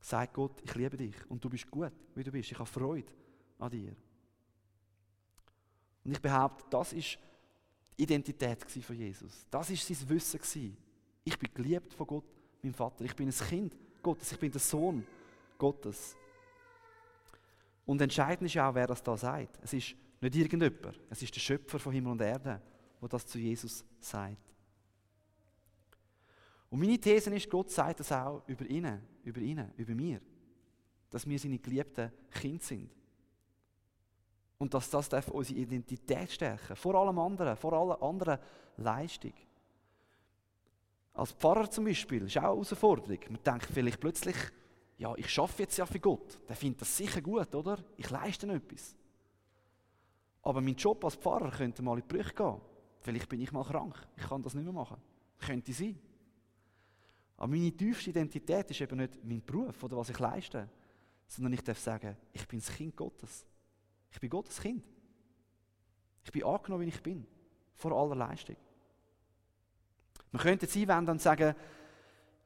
sagt 0.00 0.34
Gott, 0.34 0.60
ich 0.62 0.74
liebe 0.74 0.96
dich 0.96 1.14
und 1.28 1.44
du 1.44 1.48
bist 1.50 1.70
gut, 1.70 1.92
wie 2.14 2.24
du 2.24 2.32
bist. 2.32 2.50
Ich 2.50 2.58
habe 2.58 2.68
Freude 2.68 3.12
an 3.58 3.70
dir. 3.70 3.94
Und 6.04 6.12
ich 6.12 6.20
behaupte, 6.20 6.64
das 6.70 6.92
ist 6.92 7.18
die 7.98 8.02
Identität 8.02 8.64
von 8.64 8.96
Jesus. 8.96 9.46
Das 9.50 9.68
ist 9.70 9.86
sein 9.86 10.08
Wissen. 10.08 10.76
Ich 11.24 11.38
bin 11.38 11.52
geliebt 11.52 11.92
von 11.92 12.06
Gott, 12.06 12.24
meinem 12.62 12.74
Vater. 12.74 13.04
Ich 13.04 13.14
bin 13.14 13.28
ein 13.28 13.34
Kind 13.34 13.76
Gottes. 14.02 14.32
Ich 14.32 14.38
bin 14.38 14.50
der 14.50 14.60
Sohn 14.60 15.06
Gottes. 15.58 16.16
Und 17.84 18.00
entscheidend 18.00 18.48
ist 18.48 18.58
auch, 18.58 18.74
wer 18.74 18.86
das 18.86 19.02
da 19.02 19.16
sagt. 19.16 19.58
Es 19.62 19.72
ist 19.72 19.94
nicht 20.20 20.36
irgendjemand. 20.36 20.98
Es 21.10 21.22
ist 21.22 21.34
der 21.34 21.40
Schöpfer 21.40 21.78
von 21.78 21.92
Himmel 21.92 22.12
und 22.12 22.20
Erde, 22.22 22.62
der 23.00 23.08
das 23.08 23.26
zu 23.26 23.38
Jesus 23.38 23.84
sagt. 23.98 24.36
Und 26.70 26.80
meine 26.80 26.98
These 26.98 27.34
ist, 27.34 27.50
Gott 27.50 27.70
sagt 27.70 28.00
das 28.00 28.12
auch 28.12 28.42
über 28.46 28.64
ihn, 28.64 29.02
über 29.24 29.40
ihn, 29.40 29.72
über 29.76 29.94
mir. 29.94 30.20
Dass 31.10 31.28
wir 31.28 31.38
seine 31.38 31.58
geliebten 31.58 32.12
Kinder 32.30 32.62
sind. 32.62 32.90
Und 34.58 34.72
dass 34.72 34.88
das 34.88 35.08
darf 35.08 35.28
unsere 35.28 35.58
Identität 35.58 36.30
stärken. 36.30 36.76
Vor 36.76 36.94
allem 36.94 37.18
anderen, 37.18 37.56
vor 37.56 37.72
aller 37.72 38.00
anderen 38.00 38.38
Leistung. 38.76 39.32
Als 41.14 41.32
Pfarrer 41.32 41.68
zum 41.70 41.86
Beispiel 41.86 42.22
ist 42.24 42.36
auch 42.36 42.42
eine 42.42 42.52
Herausforderung. 42.52 43.18
Man 43.30 43.42
denkt 43.42 43.66
vielleicht 43.72 43.98
plötzlich, 43.98 44.36
ja, 44.98 45.12
ich 45.16 45.28
schaffe 45.28 45.62
jetzt 45.62 45.76
ja 45.76 45.86
für 45.86 45.98
Gott. 45.98 46.38
Der 46.48 46.54
findet 46.54 46.82
das 46.82 46.96
sicher 46.96 47.20
gut, 47.20 47.52
oder? 47.54 47.78
Ich 47.96 48.10
leiste 48.10 48.46
etwas. 48.46 48.94
Aber 50.42 50.60
mein 50.60 50.76
Job 50.76 51.04
als 51.04 51.16
Pfarrer 51.16 51.50
könnte 51.50 51.82
mal 51.82 51.98
in 51.98 52.06
die 52.06 52.14
Brüche 52.14 52.34
gehen. 52.34 52.60
Vielleicht 53.00 53.28
bin 53.28 53.40
ich 53.40 53.50
mal 53.50 53.64
krank. 53.64 53.94
Ich 54.16 54.22
kann 54.22 54.42
das 54.42 54.54
nicht 54.54 54.64
mehr 54.64 54.72
machen. 54.72 54.98
Könnte 55.38 55.72
sein. 55.72 55.98
Aber 57.40 57.52
meine 57.52 57.72
tiefste 57.72 58.10
Identität 58.10 58.70
ist 58.70 58.82
eben 58.82 58.98
nicht 58.98 59.24
mein 59.24 59.42
Beruf 59.42 59.82
oder 59.82 59.96
was 59.96 60.10
ich 60.10 60.18
leiste, 60.18 60.68
sondern 61.26 61.54
ich 61.54 61.62
darf 61.64 61.78
sagen, 61.78 62.14
ich 62.34 62.46
bin 62.46 62.58
das 62.60 62.70
Kind 62.70 62.94
Gottes. 62.94 63.46
Ich 64.12 64.20
bin 64.20 64.28
Gottes 64.28 64.60
Kind. 64.60 64.84
Ich 66.22 66.30
bin 66.30 66.44
angenommen, 66.44 66.84
wie 66.84 66.90
ich 66.90 67.02
bin. 67.02 67.26
Vor 67.76 67.92
aller 67.92 68.14
Leistung. 68.14 68.56
Man 70.30 70.42
könnte 70.42 70.66
jetzt 70.66 70.76
einwenden 70.76 71.12
und 71.12 71.22
sagen, 71.22 71.54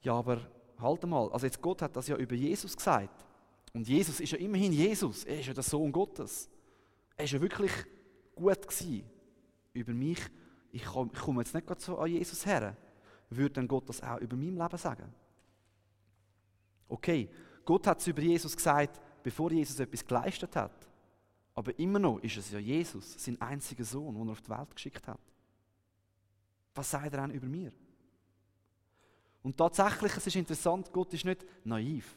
ja, 0.02 0.14
aber 0.14 0.40
halt 0.78 1.02
mal, 1.06 1.28
also 1.32 1.44
jetzt 1.44 1.60
Gott 1.60 1.82
hat 1.82 1.96
das 1.96 2.06
ja 2.06 2.16
über 2.16 2.36
Jesus 2.36 2.76
gesagt. 2.76 3.26
Und 3.72 3.88
Jesus 3.88 4.20
ist 4.20 4.30
ja 4.30 4.38
immerhin 4.38 4.72
Jesus. 4.72 5.24
Er 5.24 5.40
ist 5.40 5.46
ja 5.46 5.54
der 5.54 5.64
Sohn 5.64 5.90
Gottes. 5.90 6.48
Er 7.16 7.24
ist 7.24 7.32
ja 7.32 7.40
wirklich 7.40 7.72
gut 8.36 8.62
gewesen. 8.62 9.10
Über 9.72 9.92
mich, 9.92 10.20
ich 10.70 10.84
komme 10.84 11.42
jetzt 11.42 11.52
nicht 11.52 11.80
so 11.80 11.98
an 11.98 12.12
Jesus 12.12 12.46
her 12.46 12.76
würde 13.30 13.54
dann 13.54 13.68
Gott 13.68 13.88
das 13.88 14.02
auch 14.02 14.18
über 14.18 14.36
mein 14.36 14.56
Leben 14.56 14.78
sagen? 14.78 15.12
Okay, 16.88 17.28
Gott 17.64 17.86
hat 17.86 18.00
es 18.00 18.06
über 18.06 18.22
Jesus 18.22 18.56
gesagt, 18.56 19.00
bevor 19.22 19.50
Jesus 19.50 19.80
etwas 19.80 20.04
geleistet 20.04 20.54
hat. 20.56 20.86
Aber 21.54 21.76
immer 21.78 21.98
noch 21.98 22.18
ist 22.18 22.36
es 22.36 22.50
ja 22.50 22.58
Jesus, 22.58 23.14
sein 23.16 23.40
einziger 23.40 23.84
Sohn, 23.84 24.14
den 24.14 24.28
er 24.28 24.32
auf 24.32 24.40
die 24.40 24.50
Welt 24.50 24.74
geschickt 24.74 25.06
hat. 25.06 25.20
Was 26.74 26.90
sagt 26.90 27.12
er 27.12 27.18
dann 27.18 27.30
über 27.30 27.46
mir? 27.46 27.72
Und 29.42 29.56
tatsächlich, 29.56 30.16
es 30.16 30.26
ist 30.26 30.36
interessant, 30.36 30.92
Gott 30.92 31.12
ist 31.14 31.24
nicht 31.24 31.44
naiv. 31.64 32.16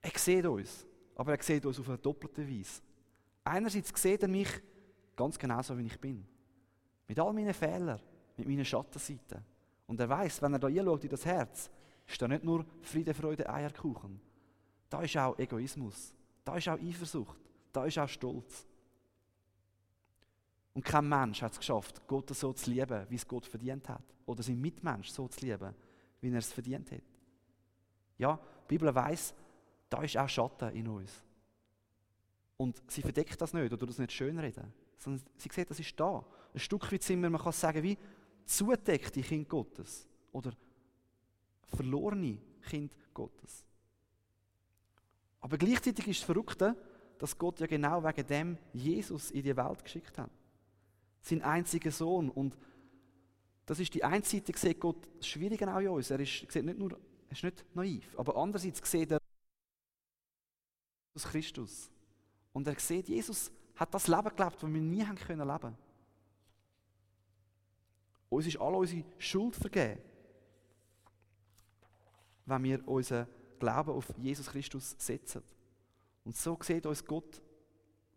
Er 0.00 0.10
sieht 0.16 0.46
uns, 0.46 0.86
aber 1.14 1.36
er 1.36 1.42
sieht 1.42 1.64
uns 1.64 1.78
auf 1.78 1.88
eine 1.88 1.98
doppelte 1.98 2.48
Weise. 2.48 2.80
Einerseits 3.44 3.92
sieht 4.00 4.22
er 4.22 4.28
mich 4.28 4.48
ganz 5.14 5.38
genau 5.38 5.62
so, 5.62 5.76
wie 5.78 5.86
ich 5.86 6.00
bin. 6.00 6.26
Mit 7.06 7.18
all 7.18 7.32
meinen 7.32 7.54
Fehlern, 7.54 8.00
mit 8.36 8.48
meinen 8.48 8.64
Schattenseiten. 8.64 9.44
Und 9.88 9.98
er 9.98 10.08
weiß, 10.08 10.42
wenn 10.42 10.52
er 10.52 10.58
da 10.58 10.68
einschaut 10.68 11.02
in 11.02 11.10
das 11.10 11.24
Herz, 11.24 11.70
ist 12.06 12.22
da 12.22 12.28
nicht 12.28 12.44
nur 12.44 12.64
Friede, 12.82 13.12
Freude, 13.14 13.48
Eierkuchen. 13.48 14.20
Da 14.88 15.02
ist 15.02 15.16
auch 15.16 15.36
Egoismus. 15.38 16.14
Da 16.44 16.56
ist 16.56 16.68
auch 16.68 16.78
Eifersucht. 16.78 17.40
Da 17.72 17.84
ist 17.84 17.98
auch 17.98 18.08
Stolz. 18.08 18.66
Und 20.74 20.84
kein 20.84 21.08
Mensch 21.08 21.42
hat 21.42 21.52
es 21.52 21.58
geschafft, 21.58 22.06
Gott 22.06 22.28
so 22.36 22.52
zu 22.52 22.70
lieben, 22.70 23.06
wie 23.08 23.16
es 23.16 23.26
Gott 23.26 23.46
verdient 23.46 23.88
hat. 23.88 24.04
Oder 24.26 24.42
seinen 24.42 24.60
Mitmensch 24.60 25.08
so 25.08 25.26
zu 25.26 25.44
lieben, 25.44 25.74
wie 26.20 26.30
er 26.30 26.38
es 26.38 26.52
verdient 26.52 26.92
hat. 26.92 27.02
Ja, 28.18 28.38
die 28.64 28.74
Bibel 28.74 28.94
weiß, 28.94 29.34
da 29.88 30.02
ist 30.02 30.16
auch 30.16 30.28
Schatten 30.28 30.70
in 30.74 30.86
uns. 30.86 31.24
Und 32.58 32.82
sie 32.88 33.02
verdeckt 33.02 33.40
das 33.40 33.54
nicht 33.54 33.72
oder 33.72 33.86
das 33.86 33.98
nicht 33.98 34.12
schönreden. 34.12 34.72
Sondern 34.98 35.22
sie 35.36 35.48
sieht, 35.50 35.70
das 35.70 35.80
ist 35.80 35.98
da. 35.98 36.24
Ein 36.52 36.60
Stück 36.60 36.92
weit 36.92 37.02
sind 37.02 37.22
wir, 37.22 37.30
man 37.30 37.40
kann 37.40 37.52
sagen, 37.52 37.82
wie 37.82 37.96
zudeckte 38.48 39.20
Kind 39.20 39.48
Gottes 39.48 40.08
oder 40.32 40.52
verlorene 41.66 42.38
Kind 42.62 42.96
Gottes. 43.12 43.64
Aber 45.40 45.56
gleichzeitig 45.56 46.08
ist 46.08 46.18
es 46.18 46.24
verrückt, 46.24 46.62
dass 47.18 47.36
Gott 47.36 47.60
ja 47.60 47.66
genau 47.66 48.02
wegen 48.02 48.26
dem 48.26 48.58
Jesus 48.72 49.30
in 49.30 49.42
die 49.42 49.56
Welt 49.56 49.84
geschickt 49.84 50.16
hat. 50.18 50.30
Sein 51.20 51.42
einziger 51.42 51.90
Sohn. 51.90 52.30
Und 52.30 52.56
das 53.66 53.80
ist 53.80 53.94
die 53.94 54.02
eine 54.02 54.24
Seite, 54.24 54.56
sieht 54.56 54.80
Gott 54.80 55.08
das 55.18 55.28
Schwierige 55.28 55.72
auch 55.72 55.80
in 55.80 55.88
uns. 55.88 56.10
Er 56.10 56.20
ist, 56.20 56.50
sieht 56.50 56.64
nicht 56.64 56.78
nur, 56.78 56.92
er 56.92 57.32
ist 57.32 57.44
nicht 57.44 57.64
naiv, 57.74 58.18
aber 58.18 58.36
andererseits 58.36 58.90
sieht 58.90 59.10
er 59.10 59.20
Jesus 61.14 61.30
Christus. 61.30 61.90
Und 62.52 62.66
er 62.66 62.78
sieht, 62.78 63.08
Jesus 63.08 63.52
hat 63.76 63.92
das 63.92 64.08
Leben 64.08 64.34
gelebt, 64.34 64.62
das 64.62 64.72
wir 64.72 64.80
nie 64.80 65.04
haben 65.04 65.16
können 65.16 65.46
leben. 65.46 65.76
Uns 68.28 68.46
ist 68.46 68.60
all 68.60 68.74
unsere 68.74 69.04
Schuld 69.18 69.56
vergeben, 69.56 70.00
wenn 72.46 72.64
wir 72.64 72.86
unseren 72.88 73.26
Glauben 73.58 73.90
auf 73.90 74.12
Jesus 74.18 74.46
Christus 74.46 74.94
setzen. 74.98 75.42
Und 76.24 76.36
so 76.36 76.58
sieht 76.60 76.86
uns 76.86 77.04
Gott 77.04 77.42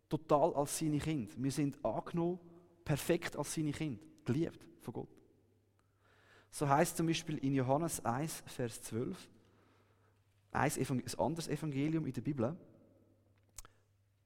total 0.08 0.54
als 0.54 0.78
seine 0.78 0.98
Kind. 0.98 1.42
Wir 1.42 1.50
sind 1.50 1.82
angenommen, 1.84 2.38
perfekt 2.84 3.36
als 3.36 3.54
seine 3.54 3.72
Kind, 3.72 4.00
geliebt 4.24 4.66
von 4.80 4.94
Gott. 4.94 5.08
So 6.50 6.68
heißt 6.68 6.96
zum 6.96 7.06
Beispiel 7.06 7.38
in 7.38 7.54
Johannes 7.54 8.04
1, 8.04 8.42
Vers 8.46 8.82
12, 8.82 9.30
ein 10.52 10.70
anderes 11.16 11.48
Evangelium 11.48 12.04
in 12.04 12.12
der 12.12 12.20
Bibel, 12.20 12.54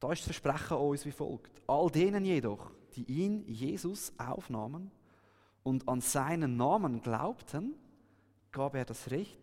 da 0.01 0.13
ist 0.13 0.27
das 0.27 0.37
Versprechen 0.37 0.77
an 0.77 0.83
uns 0.83 1.07
wie 1.07 1.13
folgt. 1.13 1.63
All 1.69 1.89
denen 1.89 2.25
jedoch, 2.25 2.73
die 2.97 3.05
ihn, 3.05 3.47
Jesus, 3.47 4.13
aufnahmen 4.19 4.91
und 5.67 5.89
an 5.89 6.01
seinen 6.01 6.57
Namen 6.57 7.03
glaubten, 7.03 7.75
gab 8.53 8.77
er 8.77 8.85
das 8.85 9.11
Recht, 9.11 9.37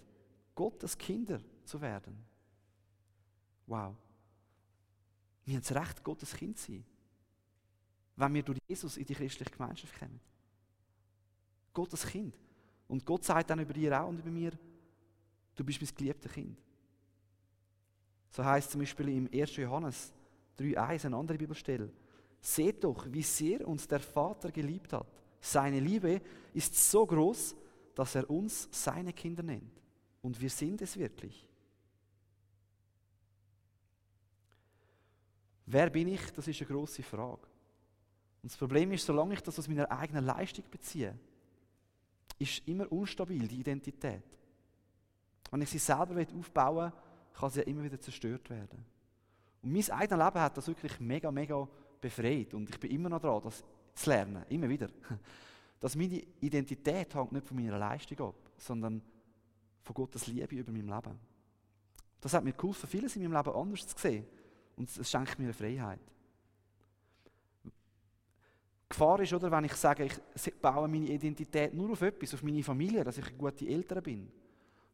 Gottes 0.55 0.97
Kinder 0.97 1.41
zu 1.65 1.81
werden. 1.81 2.17
Wow. 3.67 3.93
Wir 5.43 5.55
haben 5.55 5.63
das 5.63 5.75
Recht, 5.75 6.01
Gottes 6.01 6.33
Kind 6.33 6.57
zu 6.57 6.71
sein. 6.71 6.85
Wenn 8.15 8.33
wir 8.35 8.43
durch 8.43 8.59
Jesus 8.69 8.95
in 8.95 9.03
die 9.03 9.15
christliche 9.15 9.51
Gemeinschaft 9.51 9.99
kommen. 9.99 10.21
Gottes 11.73 12.05
Kind. 12.05 12.39
Und 12.87 13.05
Gott 13.05 13.25
sagt 13.25 13.49
dann 13.49 13.59
über 13.59 13.73
dir 13.73 14.01
auch 14.01 14.07
und 14.07 14.19
über 14.19 14.31
mir, 14.31 14.53
du 15.55 15.63
bist 15.65 15.81
mein 15.81 15.93
geliebtes 15.93 16.31
Kind. 16.31 16.57
So 18.29 18.45
heißt 18.45 18.71
zum 18.71 18.79
Beispiel 18.79 19.09
im 19.09 19.29
1. 19.29 19.57
Johannes 19.57 20.13
3,1, 20.57 21.05
eine 21.05 21.17
andere 21.17 21.37
Bibelstelle. 21.37 21.91
Seht 22.39 22.81
doch, 22.81 23.11
wie 23.11 23.23
sehr 23.23 23.67
uns 23.67 23.85
der 23.85 23.99
Vater 23.99 24.53
geliebt 24.53 24.93
hat. 24.93 25.22
Seine 25.45 25.81
Liebe 25.81 26.21
ist 26.53 26.73
so 26.89 27.05
groß, 27.05 27.53
dass 27.95 28.15
er 28.15 28.29
uns 28.29 28.69
seine 28.71 29.11
Kinder 29.11 29.43
nennt. 29.43 29.81
Und 30.21 30.39
wir 30.39 30.49
sind 30.49 30.81
es 30.81 30.97
wirklich. 30.97 31.49
Wer 35.65 35.89
bin 35.89 36.07
ich? 36.07 36.31
Das 36.31 36.47
ist 36.47 36.61
eine 36.61 36.69
große 36.69 37.03
Frage. 37.03 37.45
Und 38.41 38.51
das 38.51 38.57
Problem 38.57 38.93
ist, 38.93 39.05
solange 39.05 39.33
ich 39.33 39.41
das 39.41 39.59
aus 39.59 39.67
meiner 39.67 39.91
eigenen 39.91 40.25
Leistung 40.25 40.63
beziehe, 40.71 41.13
ist 42.39 42.65
immer 42.65 42.89
unstabil, 42.89 43.45
die 43.45 43.59
Identität. 43.59 44.23
Wenn 45.51 45.61
ich 45.61 45.69
sie 45.69 45.77
selber 45.77 46.25
aufbauen 46.39 46.93
will, 46.93 46.99
kann 47.33 47.49
sie 47.49 47.59
ja 47.59 47.65
immer 47.65 47.83
wieder 47.83 47.99
zerstört 47.99 48.49
werden. 48.49 48.85
Und 49.61 49.73
mein 49.73 49.91
eigenes 49.91 50.25
Leben 50.25 50.39
hat 50.39 50.55
das 50.55 50.67
wirklich 50.67 50.97
mega, 51.01 51.29
mega 51.31 51.67
befreit. 51.99 52.53
Und 52.53 52.69
ich 52.69 52.79
bin 52.79 52.91
immer 52.91 53.09
noch 53.09 53.19
dran, 53.19 53.41
das 53.43 53.61
zu 53.93 54.09
lernen, 54.09 54.43
immer 54.49 54.69
wieder. 54.69 54.89
Dass 55.79 55.95
meine 55.95 56.23
Identität 56.39 57.13
hängt 57.13 57.31
nicht 57.31 57.45
von 57.45 57.57
meiner 57.57 57.77
Leistung 57.77 58.29
ab, 58.29 58.35
sondern 58.57 59.01
von 59.81 59.93
Gottes 59.93 60.27
Liebe 60.27 60.55
über 60.55 60.71
mein 60.71 60.87
Leben. 60.87 61.19
Das 62.21 62.33
hat 62.33 62.43
mir 62.43 62.53
geholfen, 62.53 62.87
vieles 62.87 63.15
in 63.15 63.23
meinem 63.23 63.33
Leben 63.33 63.55
anders 63.55 63.87
zu 63.87 63.99
sehen. 63.99 64.25
Und 64.77 64.89
es 64.89 65.11
schenkt 65.11 65.37
mir 65.37 65.45
eine 65.45 65.53
Freiheit. 65.53 65.99
Gefahr 68.87 69.19
ist, 69.19 69.33
oder, 69.33 69.51
wenn 69.51 69.65
ich 69.65 69.73
sage, 69.73 70.05
ich 70.05 70.53
baue 70.61 70.87
meine 70.87 71.07
Identität 71.07 71.73
nur 71.73 71.91
auf 71.91 72.01
etwas, 72.01 72.33
auf 72.33 72.43
meine 72.43 72.63
Familie, 72.63 73.03
dass 73.03 73.17
ich 73.17 73.27
eine 73.27 73.37
gute 73.37 73.67
Eltern 73.67 74.03
bin. 74.03 74.31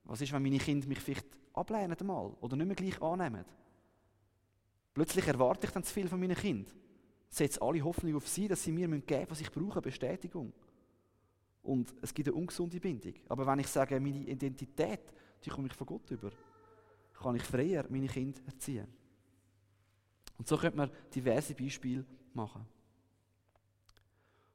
Was 0.06 0.22
ist, 0.22 0.32
wenn 0.32 0.42
meine 0.42 0.58
Kinder 0.58 0.88
mich 0.88 1.00
vielleicht 1.00 1.28
ablehnen 1.54 1.96
einmal 2.00 2.34
oder 2.40 2.56
nicht 2.56 2.66
mehr 2.66 2.76
gleich 2.76 3.02
annehmen? 3.02 3.46
Plötzlich 4.94 5.28
erwarte 5.28 5.68
ich 5.68 5.74
dann 5.74 5.84
zu 5.84 5.94
viel 5.94 6.08
von 6.08 6.20
meinen 6.20 6.36
Kindern. 6.36 6.74
Setze 7.30 7.62
alle 7.62 7.84
Hoffnung 7.84 8.16
auf 8.16 8.28
sie, 8.28 8.48
dass 8.48 8.64
sie 8.64 8.72
mir 8.72 8.88
geben 8.88 9.04
müssen, 9.08 9.30
was 9.30 9.42
ich 9.42 9.52
brauche, 9.52 9.82
Bestätigung. 9.82 10.52
Und 11.62 11.94
es 12.02 12.14
gibt 12.14 12.30
eine 12.30 12.38
ungesunde 12.38 12.80
Bindung. 12.80 13.14
Aber 13.28 13.46
wenn 13.46 13.60
ich 13.60 13.68
sage, 13.68 14.00
meine 14.00 14.20
Identität, 14.20 15.02
die 15.44 15.50
komme 15.50 15.68
ich 15.68 15.74
von 15.74 15.88
Gott 15.88 16.10
über, 16.10 16.32
kann 17.14 17.36
ich 17.36 17.44
freier 17.44 17.86
meine 17.90 18.08
Kinder 18.08 18.40
erziehen. 18.48 18.88
Und 20.38 20.48
so 20.48 20.58
könnte 20.58 20.78
man 20.78 20.92
diverse 21.14 21.54
Beispiele 21.54 22.06
machen. 22.34 22.66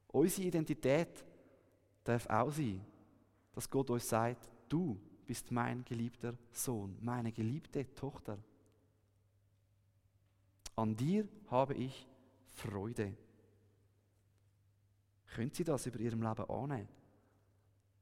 Unsere 0.09 0.49
Identität 0.49 1.25
darf 2.03 2.27
auch 2.29 2.51
sein, 2.51 2.81
dass 3.53 3.69
Gott 3.69 3.91
uns 3.91 4.09
sagt, 4.09 4.49
du 4.69 4.99
bist 5.27 5.51
mein 5.51 5.85
geliebter 5.85 6.37
Sohn, 6.51 6.97
meine 7.01 7.33
geliebte 7.33 7.95
Tochter. 7.95 8.39
An 10.77 10.97
dir 10.97 11.29
habe 11.49 11.75
ich 11.75 12.07
Freude. 12.55 13.17
Können 15.27 15.51
Sie 15.53 15.65
das 15.65 15.87
über 15.87 15.99
Ihrem 15.99 16.23
Leben 16.23 16.49
annehmen? 16.49 16.89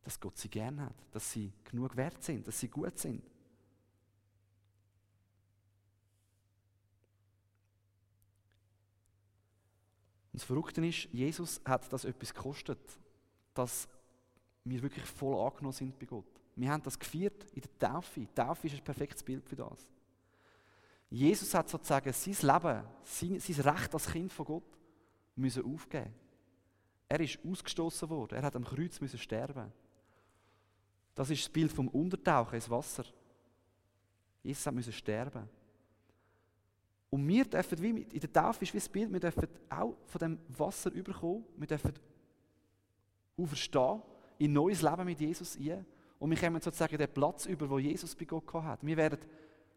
Dass 0.02 0.20
Gott 0.20 0.36
Sie 0.36 0.48
gern 0.48 0.80
hat, 0.80 0.94
dass 1.10 1.32
Sie 1.32 1.52
genug 1.64 1.96
wert 1.96 2.22
sind, 2.22 2.46
dass 2.46 2.60
Sie 2.60 2.68
gut 2.68 2.98
sind. 2.98 3.22
Und 10.32 10.40
das 10.40 10.44
Verrückte 10.44 10.84
ist, 10.86 11.04
Jesus 11.12 11.60
hat 11.64 11.92
das 11.92 12.04
etwas 12.04 12.32
gekostet, 12.32 12.80
dass 13.54 13.88
wir 14.64 14.82
wirklich 14.82 15.04
voll 15.04 15.46
angenommen 15.46 15.72
sind 15.72 15.98
bei 15.98 16.06
Gott. 16.06 16.24
Wir 16.56 16.70
haben 16.70 16.82
das 16.82 16.98
gefeiert 16.98 17.44
in 17.52 17.62
der 17.62 17.78
Taufe. 17.78 18.20
Die 18.20 18.26
Taufe 18.26 18.66
ist 18.66 18.74
ein 18.74 18.84
perfektes 18.84 19.22
Bild 19.22 19.48
für 19.48 19.56
das. 19.56 19.88
Jesus 21.12 21.52
hat 21.52 21.68
sozusagen 21.68 22.10
sein 22.10 22.32
Leben, 22.40 22.82
sein, 23.04 23.38
sein 23.38 23.68
Recht 23.68 23.92
als 23.92 24.10
Kind 24.10 24.32
von 24.32 24.46
Gott 24.46 24.78
müssen 25.36 25.62
aufgeben. 25.62 26.10
Er 27.06 27.20
ist 27.20 27.38
ausgestoßen 27.44 28.08
worden. 28.08 28.36
Er 28.36 28.42
hat 28.42 28.56
am 28.56 28.64
Kreuz 28.64 28.98
müssen 28.98 29.18
sterben. 29.18 29.70
Das 31.14 31.28
ist 31.28 31.44
das 31.44 31.52
Bild 31.52 31.70
vom 31.70 31.88
Untertauchen 31.88 32.54
ins 32.54 32.70
Wasser. 32.70 33.04
Jesus 34.42 34.66
hat 34.66 34.74
müssen 34.74 34.94
sterben. 34.94 35.46
Und 37.10 37.28
wir 37.28 37.44
dürfen, 37.44 37.82
wie 37.82 37.90
in 37.90 38.20
der 38.20 38.32
Taufe 38.32 38.64
ist 38.64 38.72
wie 38.72 38.78
das 38.78 38.88
Bild, 38.88 39.12
wir 39.12 39.20
dürfen 39.20 39.46
auch 39.68 39.94
von 40.06 40.18
dem 40.18 40.38
Wasser 40.48 40.90
überkommen. 40.92 41.44
Wir 41.58 41.66
dürfen 41.66 41.92
auferstehen 43.36 44.00
in 44.38 44.50
ein 44.50 44.54
neues 44.54 44.80
Leben 44.80 45.04
mit 45.04 45.20
Jesus 45.20 45.58
ein. 45.58 45.84
Und 46.18 46.30
wir 46.30 46.38
kommen 46.38 46.62
sozusagen 46.62 46.96
den 46.96 47.12
Platz 47.12 47.44
über, 47.44 47.68
wo 47.68 47.78
Jesus 47.78 48.14
bei 48.14 48.24
Gott 48.24 48.50
hat. 48.54 48.82
Wir 48.82 48.96
werden 48.96 49.18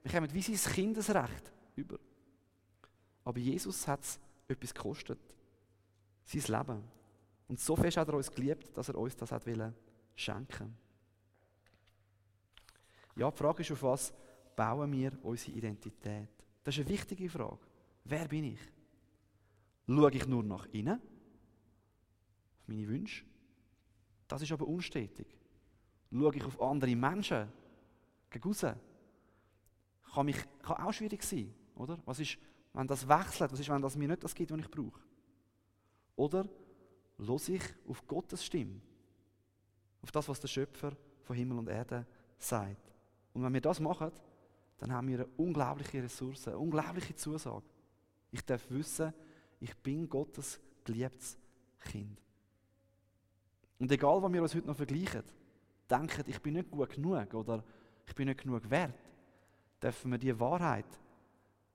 wir 0.05 0.11
kommen 0.11 0.31
wie 0.31 0.41
sein 0.41 0.73
Kindesrecht 0.73 1.51
über. 1.75 1.97
Aber 3.23 3.39
Jesus 3.39 3.87
hat 3.87 4.03
es 4.03 4.19
etwas 4.47 4.71
gekostet. 4.71 5.17
Sein 6.23 6.59
Leben. 6.59 6.83
Und 7.47 7.59
so 7.59 7.75
fest 7.75 7.97
hat 7.97 8.07
er 8.07 8.13
uns 8.13 8.29
geliebt, 8.29 8.77
dass 8.77 8.87
er 8.87 8.95
uns 8.99 9.15
das 9.15 9.31
hat 9.31 9.47
wollen 9.47 9.73
schenken. 10.15 10.77
Ja, 13.15 13.31
die 13.31 13.37
Frage 13.37 13.63
ist, 13.63 13.71
auf 13.71 13.81
was 13.81 14.13
bauen 14.55 14.91
wir 14.91 15.11
unsere 15.23 15.57
Identität? 15.57 16.29
Das 16.63 16.75
ist 16.77 16.81
eine 16.81 16.89
wichtige 16.89 17.27
Frage. 17.27 17.65
Wer 18.03 18.27
bin 18.27 18.43
ich? 18.43 18.59
Schaue 19.87 20.11
ich 20.11 20.27
nur 20.27 20.43
nach 20.43 20.67
innen? 20.67 21.01
Auf 22.59 22.67
meine 22.67 22.87
Wünsche? 22.87 23.25
Das 24.27 24.43
ist 24.43 24.51
aber 24.51 24.67
unstetig. 24.67 25.35
Schaue 26.11 26.35
ich 26.35 26.43
auf 26.43 26.61
andere 26.61 26.95
Menschen? 26.95 27.51
Gegen 28.29 28.49
kann, 30.15 30.25
mich, 30.25 30.37
kann 30.61 30.77
auch 30.77 30.93
schwierig 30.93 31.21
sein, 31.23 31.53
oder? 31.75 31.99
Was 32.05 32.19
ist, 32.19 32.37
wenn 32.73 32.87
das 32.87 33.07
wechselt? 33.07 33.51
Was 33.51 33.59
ist, 33.59 33.69
wenn 33.69 33.81
das 33.81 33.95
mir 33.95 34.07
nicht 34.07 34.23
das 34.23 34.33
gibt, 34.33 34.51
was 34.51 34.59
ich 34.59 34.71
brauche? 34.71 35.01
Oder 36.15 36.47
los 37.17 37.49
ich 37.49 37.61
auf 37.87 38.07
Gottes 38.07 38.43
Stimme? 38.43 38.79
Auf 40.01 40.11
das, 40.11 40.27
was 40.29 40.39
der 40.39 40.47
Schöpfer 40.47 40.95
von 41.23 41.35
Himmel 41.35 41.57
und 41.57 41.67
Erde 41.67 42.05
sagt. 42.37 42.91
Und 43.33 43.43
wenn 43.43 43.53
wir 43.53 43.61
das 43.61 43.79
machen, 43.79 44.11
dann 44.77 44.93
haben 44.93 45.07
wir 45.07 45.19
eine 45.19 45.27
unglaubliche 45.37 46.01
Ressource, 46.01 46.47
eine 46.47 46.57
unglaubliche 46.57 47.15
Zusage. 47.15 47.63
Ich 48.31 48.45
darf 48.45 48.69
wissen, 48.69 49.13
ich 49.59 49.75
bin 49.77 50.07
Gottes 50.07 50.59
geliebtes 50.83 51.37
Kind. 51.79 52.21
Und 53.79 53.91
egal, 53.91 54.21
was 54.21 54.31
wir 54.31 54.41
uns 54.41 54.55
heute 54.55 54.67
noch 54.67 54.77
vergleichen, 54.77 55.23
denken, 55.89 56.23
ich 56.27 56.41
bin 56.41 56.53
nicht 56.53 56.71
gut 56.71 56.89
genug 56.89 57.33
oder 57.33 57.63
ich 58.07 58.15
bin 58.15 58.27
nicht 58.27 58.41
genug 58.41 58.69
wert, 58.69 58.93
dürfen 59.85 60.09
wir 60.09 60.17
die 60.17 60.39
Wahrheit 60.39 60.99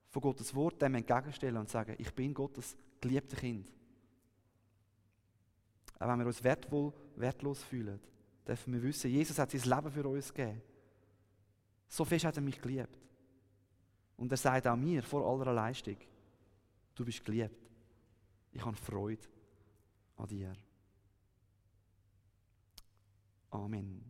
von 0.08 0.20
Gottes 0.20 0.52
Wort 0.52 0.82
dem 0.82 0.96
entgegenstellen 0.96 1.58
und 1.58 1.68
sagen, 1.68 1.94
ich 1.96 2.12
bin 2.12 2.34
Gottes 2.34 2.76
geliebtes 3.00 3.38
Kind. 3.38 3.72
Auch 5.96 6.08
wenn 6.08 6.18
wir 6.18 6.26
uns 6.26 6.42
wertvoll, 6.42 6.92
wertlos 7.14 7.62
fühlen, 7.62 8.00
dürfen 8.44 8.72
wir 8.72 8.82
wissen, 8.82 9.12
Jesus 9.12 9.38
hat 9.38 9.52
sein 9.52 9.60
Leben 9.60 9.92
für 9.92 10.08
uns 10.08 10.34
gegeben. 10.34 10.60
So 11.86 12.04
fest 12.04 12.24
hat 12.24 12.36
er 12.36 12.42
mich 12.42 12.60
geliebt. 12.60 12.98
Und 14.16 14.32
er 14.32 14.38
sagt 14.38 14.66
auch 14.66 14.76
mir 14.76 15.04
vor 15.04 15.24
aller 15.24 15.52
Leistung, 15.52 15.96
du 16.96 17.04
bist 17.04 17.24
geliebt. 17.24 17.54
Ich 18.50 18.64
habe 18.64 18.76
Freude 18.76 19.22
an 20.16 20.26
dir. 20.26 20.52
Amen. 23.52 24.09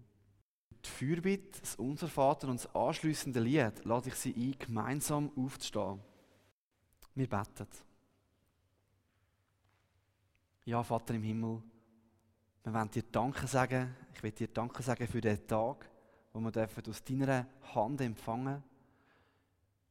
Die 0.85 0.89
Fürbitte, 0.89 1.61
das 1.61 1.77
Unser 1.77 2.09
Vater 2.09 2.49
und 2.49 2.57
das 2.63 2.75
anschliessende 2.75 3.41
Lied 3.41 3.85
lade 3.85 4.09
ich 4.09 4.15
Sie 4.15 4.35
ein, 4.35 4.59
gemeinsam 4.59 5.31
aufzustehen. 5.37 6.01
Wir 7.15 7.29
beten. 7.29 7.67
Ja, 10.65 10.83
Vater 10.83 11.15
im 11.15 11.23
Himmel, 11.23 11.63
Wir 12.63 12.75
wollen 12.75 12.91
dir 12.91 13.03
Danke 13.03 13.47
sagen. 13.47 13.97
Ich 14.15 14.23
will 14.23 14.33
dir 14.33 14.49
Danke 14.49 14.83
sagen 14.83 15.07
für 15.07 15.21
den 15.21 15.47
Tag, 15.47 15.89
wo 16.33 16.41
wir 16.41 16.53
dürfen 16.53 16.85
aus 16.89 17.03
deiner 17.03 17.47
Hand 17.75 18.01
empfangen 18.01 18.63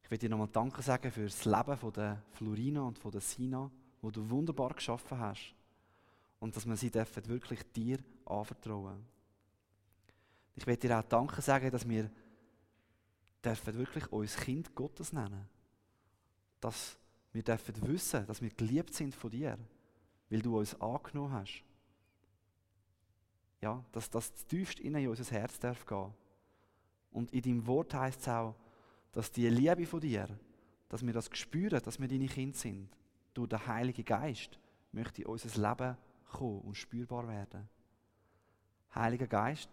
Ich 0.02 0.10
will 0.10 0.18
dir 0.18 0.30
nochmal 0.30 0.48
Danke 0.52 0.80
sagen 0.82 1.10
für 1.10 1.24
das 1.24 1.44
Leben 1.44 1.76
von 1.76 1.92
der 1.92 2.22
Florina 2.32 2.82
und 2.82 2.98
von 2.98 3.10
der 3.10 3.20
Sina, 3.20 3.70
wo 4.00 4.10
du 4.10 4.28
wunderbar 4.30 4.74
geschaffen 4.74 5.18
hast. 5.18 5.54
Und 6.38 6.56
dass 6.56 6.66
wir 6.66 6.76
sie 6.76 6.90
dürfen 6.90 7.26
wirklich 7.26 7.60
dir 7.72 7.98
anvertrauen. 8.24 9.04
Ich 10.54 10.66
will 10.66 10.76
dir 10.76 10.98
auch 10.98 11.04
Danke 11.04 11.40
sagen, 11.40 11.70
dass 11.70 11.88
wir 11.88 12.10
dürfen 13.44 13.78
wirklich 13.78 14.10
uns 14.12 14.36
Kind 14.36 14.74
Gottes 14.74 15.12
nennen. 15.12 15.48
Dass 16.60 16.98
wir 17.32 17.42
dürfen 17.42 17.88
wissen, 17.88 18.26
dass 18.26 18.42
wir 18.42 18.50
geliebt 18.50 18.94
sind 18.94 19.14
von 19.14 19.30
dir, 19.30 19.58
weil 20.28 20.42
du 20.42 20.58
uns 20.58 20.78
angenommen 20.80 21.32
hast. 21.32 21.64
Ja, 23.60 23.84
dass 23.92 24.10
das 24.10 24.32
tiefst 24.46 24.80
in 24.80 24.96
unser 25.06 25.30
Herz 25.34 25.58
darf 25.58 25.84
gehen. 25.86 26.12
Und 27.10 27.32
in 27.32 27.42
deinem 27.42 27.66
Wort 27.66 27.92
heißt 27.94 28.20
es 28.20 28.28
auch, 28.28 28.54
dass 29.12 29.30
die 29.32 29.48
Liebe 29.48 29.86
von 29.86 30.00
dir, 30.00 30.28
dass 30.88 31.04
wir 31.04 31.12
das 31.12 31.28
spüren, 31.32 31.82
dass 31.82 32.00
wir 32.00 32.08
deine 32.08 32.26
Kinder 32.26 32.56
sind. 32.56 32.88
Durch 33.34 33.48
den 33.48 33.66
Heiligen 33.66 34.04
Geist 34.04 34.58
möchte 34.92 35.26
unser 35.26 35.68
Leben 35.68 35.96
kommen 36.30 36.60
und 36.60 36.76
spürbar 36.76 37.28
werden. 37.28 37.68
Heiliger 38.94 39.26
Geist, 39.26 39.68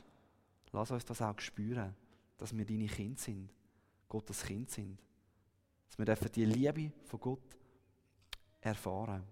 lass 0.72 0.92
uns 0.92 1.06
das 1.06 1.22
auch 1.22 1.40
spüren, 1.40 1.96
dass 2.38 2.56
wir 2.56 2.66
deine 2.66 2.88
Kinder 2.88 3.20
sind, 3.20 3.50
Gottes 4.08 4.44
Kind 4.44 4.70
sind. 4.70 5.00
Dass 5.88 5.98
wir 5.98 6.06
dürfen 6.06 6.32
die 6.32 6.46
Liebe 6.46 6.92
von 7.06 7.20
Gott 7.20 7.58
erfahren. 8.62 9.24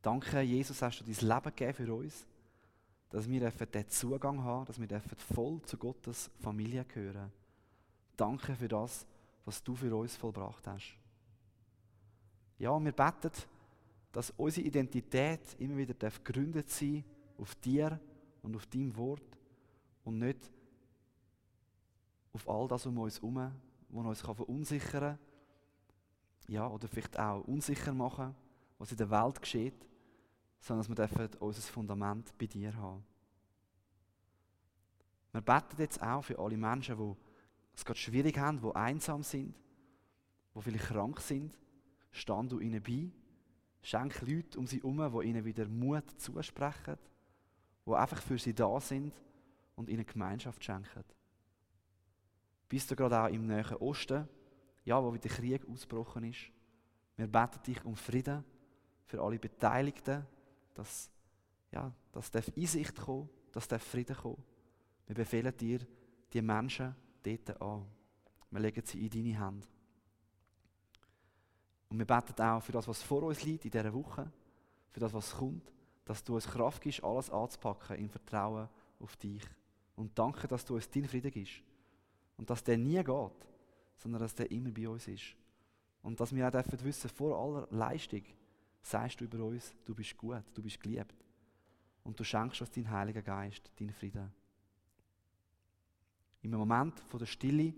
Danke, 0.00 0.40
Jesus, 0.40 0.80
hast 0.80 1.00
du 1.00 1.04
dein 1.04 1.28
Leben 1.28 1.54
gegeben 1.56 1.74
für 1.74 1.94
uns, 1.94 2.26
dass 3.10 3.28
wir 3.28 3.50
diesen 3.50 3.88
Zugang 3.88 4.42
haben, 4.42 4.66
dass 4.66 4.80
wir 4.80 5.00
voll 5.34 5.60
zu 5.62 5.76
Gottes 5.76 6.30
Familie 6.40 6.84
gehören. 6.84 7.32
Danke 8.16 8.54
für 8.54 8.68
das, 8.68 9.06
was 9.44 9.62
du 9.62 9.74
für 9.74 9.94
uns 9.94 10.16
vollbracht 10.16 10.66
hast. 10.66 10.96
Ja, 12.58 12.78
wir 12.82 12.92
beten, 12.92 13.30
dass 14.12 14.30
unsere 14.36 14.66
Identität 14.66 15.40
immer 15.58 15.76
wieder 15.76 15.94
gegründet 15.94 16.70
sein 16.70 17.04
auf 17.38 17.54
dir 17.56 18.00
und 18.42 18.56
auf 18.56 18.66
deinem 18.66 18.96
Wort 18.96 19.38
und 20.04 20.18
nicht 20.18 20.50
auf 22.32 22.48
all 22.48 22.68
das 22.68 22.86
um 22.86 22.98
uns 22.98 23.16
herum, 23.16 23.52
was 23.88 24.06
uns 24.06 24.20
verunsichern 24.20 25.16
kann 25.16 25.18
ja, 26.48 26.66
oder 26.66 26.88
vielleicht 26.88 27.18
auch 27.18 27.44
unsicher 27.44 27.92
machen, 27.92 28.34
was 28.78 28.90
in 28.90 28.96
der 28.96 29.10
Welt 29.10 29.40
geschieht, 29.40 29.86
sondern 30.60 30.94
dass 30.94 31.14
wir 31.16 31.42
unser 31.42 31.62
Fundament 31.62 32.36
bei 32.38 32.46
dir 32.46 32.74
haben. 32.74 33.04
Wir 35.32 35.42
beten 35.42 35.76
jetzt 35.78 36.02
auch 36.02 36.22
für 36.22 36.38
alle 36.38 36.56
Menschen, 36.56 36.96
die 36.96 37.16
es 37.74 37.84
gerade 37.84 37.98
schwierig 37.98 38.38
haben, 38.38 38.60
die 38.60 38.74
einsam 38.74 39.22
sind, 39.22 39.54
die 40.54 40.62
vielleicht 40.62 40.86
krank 40.86 41.20
sind. 41.20 41.56
Stand 42.10 42.50
du 42.50 42.60
ihnen 42.60 42.82
bei. 42.82 43.10
Schenk 43.82 44.20
Leute 44.22 44.58
um 44.58 44.66
sie 44.66 44.78
herum, 44.78 45.20
die 45.20 45.28
ihnen 45.28 45.44
wieder 45.44 45.68
Mut 45.68 46.10
zusprechen, 46.18 46.96
die 47.88 47.94
einfach 47.94 48.20
für 48.20 48.38
sie 48.38 48.54
da 48.54 48.80
sind 48.80 49.12
und 49.76 49.88
ihnen 49.88 50.06
Gemeinschaft 50.06 50.62
schenken. 50.62 51.04
Bist 52.68 52.90
du 52.90 52.96
gerade 52.96 53.20
auch 53.20 53.32
im 53.32 53.46
Nahen 53.46 53.76
Osten, 53.76 54.28
ja, 54.84 55.02
wo 55.02 55.12
wieder 55.12 55.28
Krieg 55.28 55.66
ausgebrochen 55.68 56.24
ist. 56.24 56.50
Wir 57.16 57.26
beten 57.26 57.62
dich 57.66 57.84
um 57.84 57.96
Frieden 57.96 58.44
für 59.06 59.22
alle 59.22 59.38
Beteiligten, 59.38 60.26
dass, 60.74 61.10
ja, 61.72 61.90
dass 62.12 62.30
darf 62.30 62.50
Einsicht 62.56 62.96
kommen, 62.96 63.28
dass 63.52 63.66
darf 63.66 63.82
Frieden 63.82 64.16
kommen. 64.16 64.42
Wir 65.06 65.14
befehlen 65.14 65.56
dir 65.56 65.80
die 66.32 66.42
Menschen 66.42 66.94
dort 67.22 67.60
an. 67.60 67.86
Wir 68.50 68.60
legen 68.60 68.84
sie 68.84 69.06
in 69.06 69.10
deine 69.10 69.38
Hand. 69.38 69.66
Und 71.88 71.98
wir 71.98 72.06
beten 72.06 72.42
auch 72.42 72.62
für 72.62 72.72
das, 72.72 72.86
was 72.86 73.02
vor 73.02 73.22
uns 73.22 73.42
liegt 73.42 73.64
in 73.64 73.70
dieser 73.70 73.92
Woche, 73.92 74.30
für 74.90 75.00
das, 75.00 75.12
was 75.12 75.34
kommt, 75.34 75.72
dass 76.08 76.24
du 76.24 76.36
uns 76.36 76.46
Kraft 76.46 76.80
gibst, 76.80 77.04
alles 77.04 77.28
anzupacken 77.28 77.98
im 77.98 78.08
Vertrauen 78.08 78.66
auf 78.98 79.14
dich. 79.16 79.42
Und 79.94 80.18
danke, 80.18 80.48
dass 80.48 80.64
du 80.64 80.76
uns 80.76 80.88
deinen 80.88 81.06
Frieden 81.06 81.30
gibst. 81.30 81.62
Und 82.38 82.48
dass 82.48 82.64
der 82.64 82.78
nie 82.78 83.04
geht, 83.04 83.46
sondern 83.98 84.22
dass 84.22 84.34
der 84.34 84.50
immer 84.50 84.70
bei 84.70 84.88
uns 84.88 85.06
ist. 85.06 85.36
Und 86.02 86.18
dass 86.18 86.34
wir 86.34 86.48
auch 86.48 86.82
wissen, 86.82 87.10
vor 87.10 87.38
aller 87.38 87.68
Leistung 87.70 88.22
sagst 88.80 89.20
du 89.20 89.26
über 89.26 89.44
uns, 89.44 89.74
du 89.84 89.94
bist 89.94 90.16
gut, 90.16 90.42
du 90.54 90.62
bist 90.62 90.80
geliebt. 90.80 91.14
Und 92.04 92.18
du 92.18 92.24
schenkst 92.24 92.62
uns 92.62 92.70
deinen 92.70 92.90
Heiligen 92.90 93.22
Geist, 93.22 93.70
deinen 93.78 93.92
Frieden. 93.92 94.32
Im 96.40 96.52
Moment 96.52 97.02
der 97.12 97.26
Stille 97.26 97.74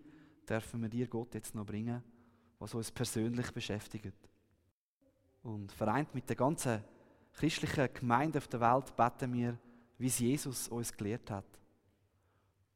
dürfen 0.49 0.83
wir 0.83 0.89
dir 0.89 1.09
Gott 1.09 1.35
jetzt 1.35 1.57
noch 1.57 1.66
bringen, 1.66 2.01
was 2.61 2.74
uns 2.74 2.93
persönlich 2.93 3.51
beschäftigt. 3.51 4.14
Und 5.43 5.72
vereint 5.72 6.14
mit 6.14 6.28
der 6.28 6.37
ganzen 6.37 6.81
christlichen 7.33 7.93
Gemeinde 7.93 8.39
auf 8.39 8.49
der 8.49 8.61
Welt 8.61 8.95
beten 8.97 9.33
wir, 9.33 9.59
wie 9.99 10.07
es 10.07 10.18
Jesus 10.18 10.68
uns 10.68 10.93
gelehrt 10.93 11.31
hat. 11.31 11.47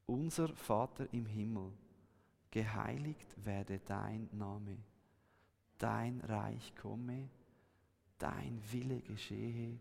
Unser 0.07 0.49
Vater 0.55 1.07
im 1.13 1.27
Himmel, 1.27 1.73
geheiligt 2.51 3.35
werde 3.45 3.81
dein 3.81 4.29
Name, 4.33 4.77
dein 5.79 6.21
Reich 6.21 6.75
komme, 6.77 7.29
dein 8.19 8.61
Wille 8.71 9.01
geschehe, 9.01 9.79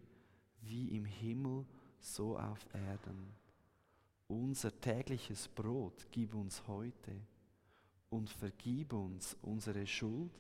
wie 0.62 0.96
im 0.96 1.06
Himmel, 1.06 1.66
so 2.00 2.38
auf 2.38 2.66
Erden. 2.74 3.34
Unser 4.28 4.80
tägliches 4.80 5.48
Brot 5.48 6.08
gib 6.12 6.34
uns 6.34 6.66
heute 6.68 7.12
und 8.10 8.30
vergib 8.30 8.94
uns 8.94 9.36
unsere 9.42 9.86
Schuld, 9.86 10.32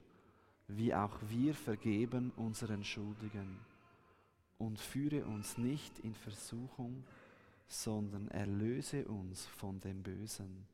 wie 0.67 0.93
auch 0.93 1.17
wir 1.29 1.53
vergeben 1.53 2.31
unseren 2.37 2.83
Schuldigen. 2.83 3.59
Und 4.63 4.79
führe 4.79 5.25
uns 5.25 5.57
nicht 5.57 5.99
in 5.99 6.13
Versuchung, 6.13 7.03
sondern 7.67 8.27
erlöse 8.29 9.05
uns 9.07 9.45
von 9.45 9.79
dem 9.79 10.03
Bösen 10.03 10.67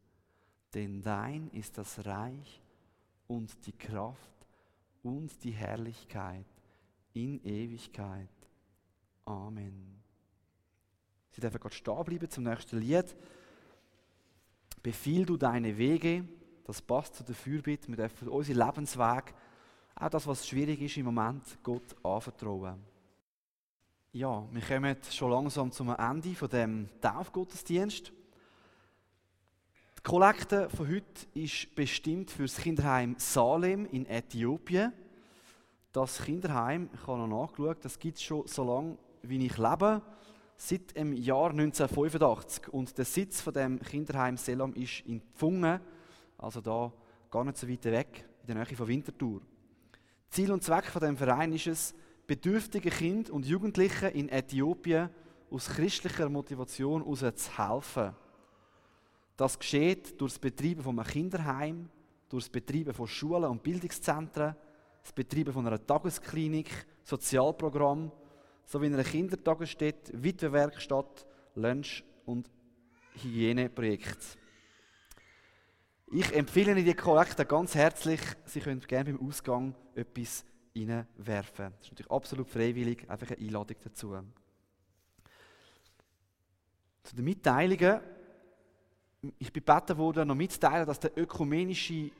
denn 0.73 1.01
dein 1.01 1.49
ist 1.49 1.77
das 1.77 2.05
Reich 2.05 2.61
und 3.27 3.65
die 3.65 3.73
Kraft 3.73 4.45
und 5.03 5.43
die 5.43 5.51
Herrlichkeit 5.51 6.45
in 7.13 7.43
Ewigkeit. 7.43 8.29
Amen. 9.25 9.99
Sie 11.31 11.41
dürfen 11.41 11.59
Gott 11.59 11.73
stehen 11.73 12.03
bleiben 12.03 12.29
zum 12.29 12.43
nächsten 12.43 12.79
Lied. 12.79 13.15
Befiehl 14.81 15.25
du 15.25 15.37
deine 15.37 15.77
Wege, 15.77 16.23
das 16.65 16.81
passt 16.81 17.15
zu 17.15 17.23
der 17.23 17.35
Fürbitte. 17.35 17.87
Wir 17.87 17.97
dürfen 17.97 18.27
unseren 18.27 18.57
Lebensweg, 18.57 19.33
auch 19.95 20.09
das, 20.09 20.27
was 20.27 20.47
schwierig 20.47 20.81
ist 20.81 20.97
im 20.97 21.05
Moment, 21.05 21.43
Gott 21.63 21.95
anvertrauen. 22.03 22.79
Ja, 24.11 24.43
wir 24.51 24.61
kommen 24.63 24.97
schon 25.11 25.29
langsam 25.29 25.71
zum 25.71 25.89
Ende 25.89 26.33
von 26.33 26.49
dem 26.49 26.89
Taufgottesdienst. 26.99 28.11
Die 29.97 30.01
Kollekte 30.01 30.67
von 30.71 30.87
heute 30.87 31.27
ist 31.35 31.75
bestimmt 31.75 32.31
für 32.31 32.41
das 32.41 32.57
Kinderheim 32.57 33.13
Salem 33.19 33.85
in 33.85 34.07
Äthiopien. 34.07 34.93
Das 35.91 36.23
Kinderheim, 36.23 36.89
ich 36.91 37.05
habe 37.05 37.19
noch 37.19 37.45
nachgeschaut, 37.45 37.85
das 37.85 37.99
gibt 37.99 38.17
es 38.17 38.23
schon 38.23 38.47
so 38.47 38.63
lange, 38.63 38.97
wie 39.21 39.45
ich 39.45 39.59
lebe, 39.59 40.01
seit 40.57 40.97
dem 40.97 41.13
Jahr 41.13 41.51
1985. 41.51 42.67
Und 42.69 42.97
der 42.97 43.05
Sitz 43.05 43.41
von 43.41 43.53
dem 43.53 43.79
Kinderheim 43.79 44.37
Selam 44.37 44.73
ist 44.73 45.01
in 45.01 45.21
Pfungen, 45.35 45.81
also 46.39 46.61
da 46.61 46.91
gar 47.29 47.43
nicht 47.43 47.57
so 47.57 47.69
weit 47.69 47.85
weg, 47.85 48.25
in 48.41 48.47
der 48.47 48.55
Nähe 48.55 48.75
von 48.75 48.87
Winterthur. 48.87 49.41
Ziel 50.31 50.51
und 50.51 50.63
Zweck 50.63 50.85
von 50.85 50.99
dem 50.99 51.15
Verein 51.15 51.53
ist 51.53 51.67
es, 51.67 51.95
bedürftige 52.29 52.91
Kinder 52.91 53.33
und 53.33 53.47
Jugendliche 53.47 54.09
in 54.09 54.29
Äthiopien 54.29 55.09
aus 55.49 55.67
christlicher 55.67 56.29
Motivation 56.29 57.01
heraus 57.01 57.35
zu 57.35 57.57
helfen. 57.57 58.15
Das 59.35 59.57
geschieht 59.57 60.21
durch 60.21 60.33
das 60.33 60.39
Betreiben 60.39 60.83
von 60.83 60.99
einem 60.99 61.09
Kinderheim, 61.09 61.89
durch 62.29 62.43
das 62.43 62.51
Betreiben 62.51 62.93
von 62.93 63.07
Schulen 63.07 63.45
und 63.45 63.63
Bildungszentren, 63.63 64.55
das 65.01 65.11
Betreiben 65.11 65.51
von 65.51 65.65
einer 65.65 65.83
Tagesklinik, 65.83 66.69
Sozialprogramm, 67.01 68.11
sowie 68.63 68.85
einer 68.85 69.03
Kindertagesstätte, 69.03 70.11
Witwenwerkstatt, 70.23 71.25
Lunch- 71.55 72.03
und 72.27 72.47
Hygieneprojekt. 73.23 74.37
Ich 76.11 76.31
empfehle 76.35 76.73
Ihnen 76.73 76.85
die 76.85 76.93
Kollekte 76.93 77.43
ganz 77.43 77.73
herzlich. 77.73 78.21
Sie 78.45 78.59
können 78.59 78.81
gerne 78.81 79.13
beim 79.13 79.27
Ausgang 79.27 79.73
etwas 79.95 80.45
reinwerfen. 80.75 81.73
Das 81.77 81.85
ist 81.85 81.91
natürlich 81.91 82.11
absolut 82.11 82.47
freiwillig, 82.47 83.09
einfach 83.09 83.31
eine 83.31 83.39
Einladung 83.39 83.77
dazu. 83.83 84.15
Zu 87.03 87.15
den 87.15 87.25
Mitteilungen 87.25 88.01
ich 89.37 89.51
bin 89.51 89.63
gebeten 89.65 89.97
worden, 89.97 90.27
noch 90.27 90.35
mitzuteilen, 90.35 90.85
dass 90.87 90.99
der 90.99 91.17
ökumenische 91.17 92.11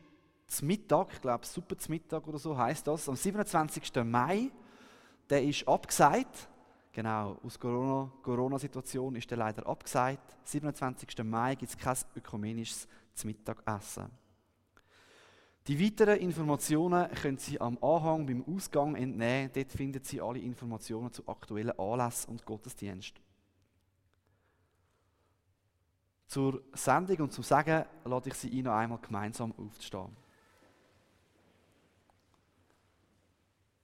Mittag, 0.61 1.13
ich 1.13 1.21
glaube 1.21 1.45
Super 1.45 1.75
Mittag 1.87 2.27
oder 2.27 2.39
so 2.39 2.57
heißt 2.57 2.87
das, 2.87 3.07
am 3.07 3.15
27. 3.15 4.03
Mai, 4.03 4.51
der 5.29 5.43
ist 5.43 5.67
abgesagt. 5.67 6.49
Genau, 6.91 7.37
aus 7.43 7.53
der 7.53 8.09
Corona-Situation 8.23 9.15
ist 9.15 9.31
er 9.31 9.37
leider 9.37 9.65
abgesagt. 9.65 10.35
27. 10.43 11.23
Mai 11.23 11.55
gibt 11.55 11.71
es 11.71 11.77
kein 11.77 11.95
ökumenisches 12.15 12.87
Mittagessen. 13.23 14.09
Die 15.69 15.79
weiteren 15.79 16.17
Informationen 16.17 17.07
können 17.11 17.37
Sie 17.37 17.61
am 17.61 17.77
Anhang 17.83 18.25
beim 18.25 18.43
Ausgang 18.43 18.95
entnehmen. 18.95 19.51
Dort 19.53 19.71
finden 19.71 20.03
Sie 20.03 20.19
alle 20.19 20.39
Informationen 20.39 21.13
zu 21.13 21.27
aktuellen 21.27 21.77
Anlässen 21.77 22.31
und 22.31 22.43
Gottesdienst. 22.43 23.21
Zur 26.25 26.63
Sendung 26.73 27.17
und 27.17 27.33
zum 27.33 27.43
Sagen 27.43 27.85
lade 28.03 28.29
ich 28.29 28.33
Sie 28.33 28.49
ein, 28.49 28.63
noch 28.63 28.73
einmal 28.73 28.97
gemeinsam 28.97 29.53
aufzustehen. 29.59 30.17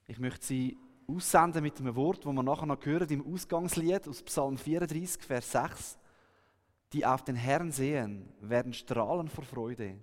Ich 0.07 0.17
möchte 0.17 0.43
Sie 0.43 0.79
aussenden 1.05 1.61
mit 1.61 1.79
einem 1.79 1.95
Wort, 1.95 2.25
das 2.25 2.33
wir 2.33 2.41
nachher 2.41 2.65
noch 2.65 2.83
hören 2.83 3.09
im 3.09 3.31
Ausgangslied 3.31 4.07
aus 4.07 4.23
Psalm 4.23 4.57
34, 4.57 5.21
Vers 5.21 5.51
6. 5.51 5.99
Die 6.93 7.05
auf 7.05 7.23
den 7.23 7.35
Herrn 7.35 7.71
sehen, 7.71 8.33
werden 8.41 8.73
strahlen 8.73 9.29
vor 9.29 9.43
Freude 9.43 9.99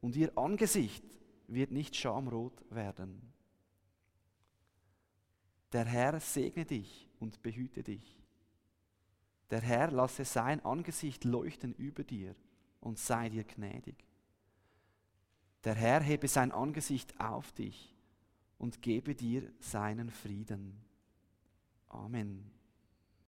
und 0.00 0.14
ihr 0.14 0.30
Angesicht 0.38 1.02
wird 1.48 1.70
nicht 1.70 1.96
schamrot 1.96 2.64
werden. 2.70 3.32
Der 5.72 5.84
Herr 5.84 6.20
segne 6.20 6.64
dich 6.64 7.08
und 7.18 7.42
behüte 7.42 7.82
dich. 7.82 8.22
Der 9.50 9.60
Herr 9.60 9.90
lasse 9.90 10.24
sein 10.24 10.64
Angesicht 10.64 11.24
leuchten 11.24 11.74
über 11.74 12.04
dir 12.04 12.34
und 12.80 12.98
sei 12.98 13.28
dir 13.28 13.44
gnädig. 13.44 13.96
Der 15.64 15.74
Herr 15.74 16.00
hebe 16.00 16.28
sein 16.28 16.52
Angesicht 16.52 17.18
auf 17.18 17.52
dich 17.52 17.94
und 18.58 18.82
gebe 18.82 19.14
dir 19.14 19.50
seinen 19.58 20.10
Frieden. 20.10 20.80
Amen. 21.88 22.53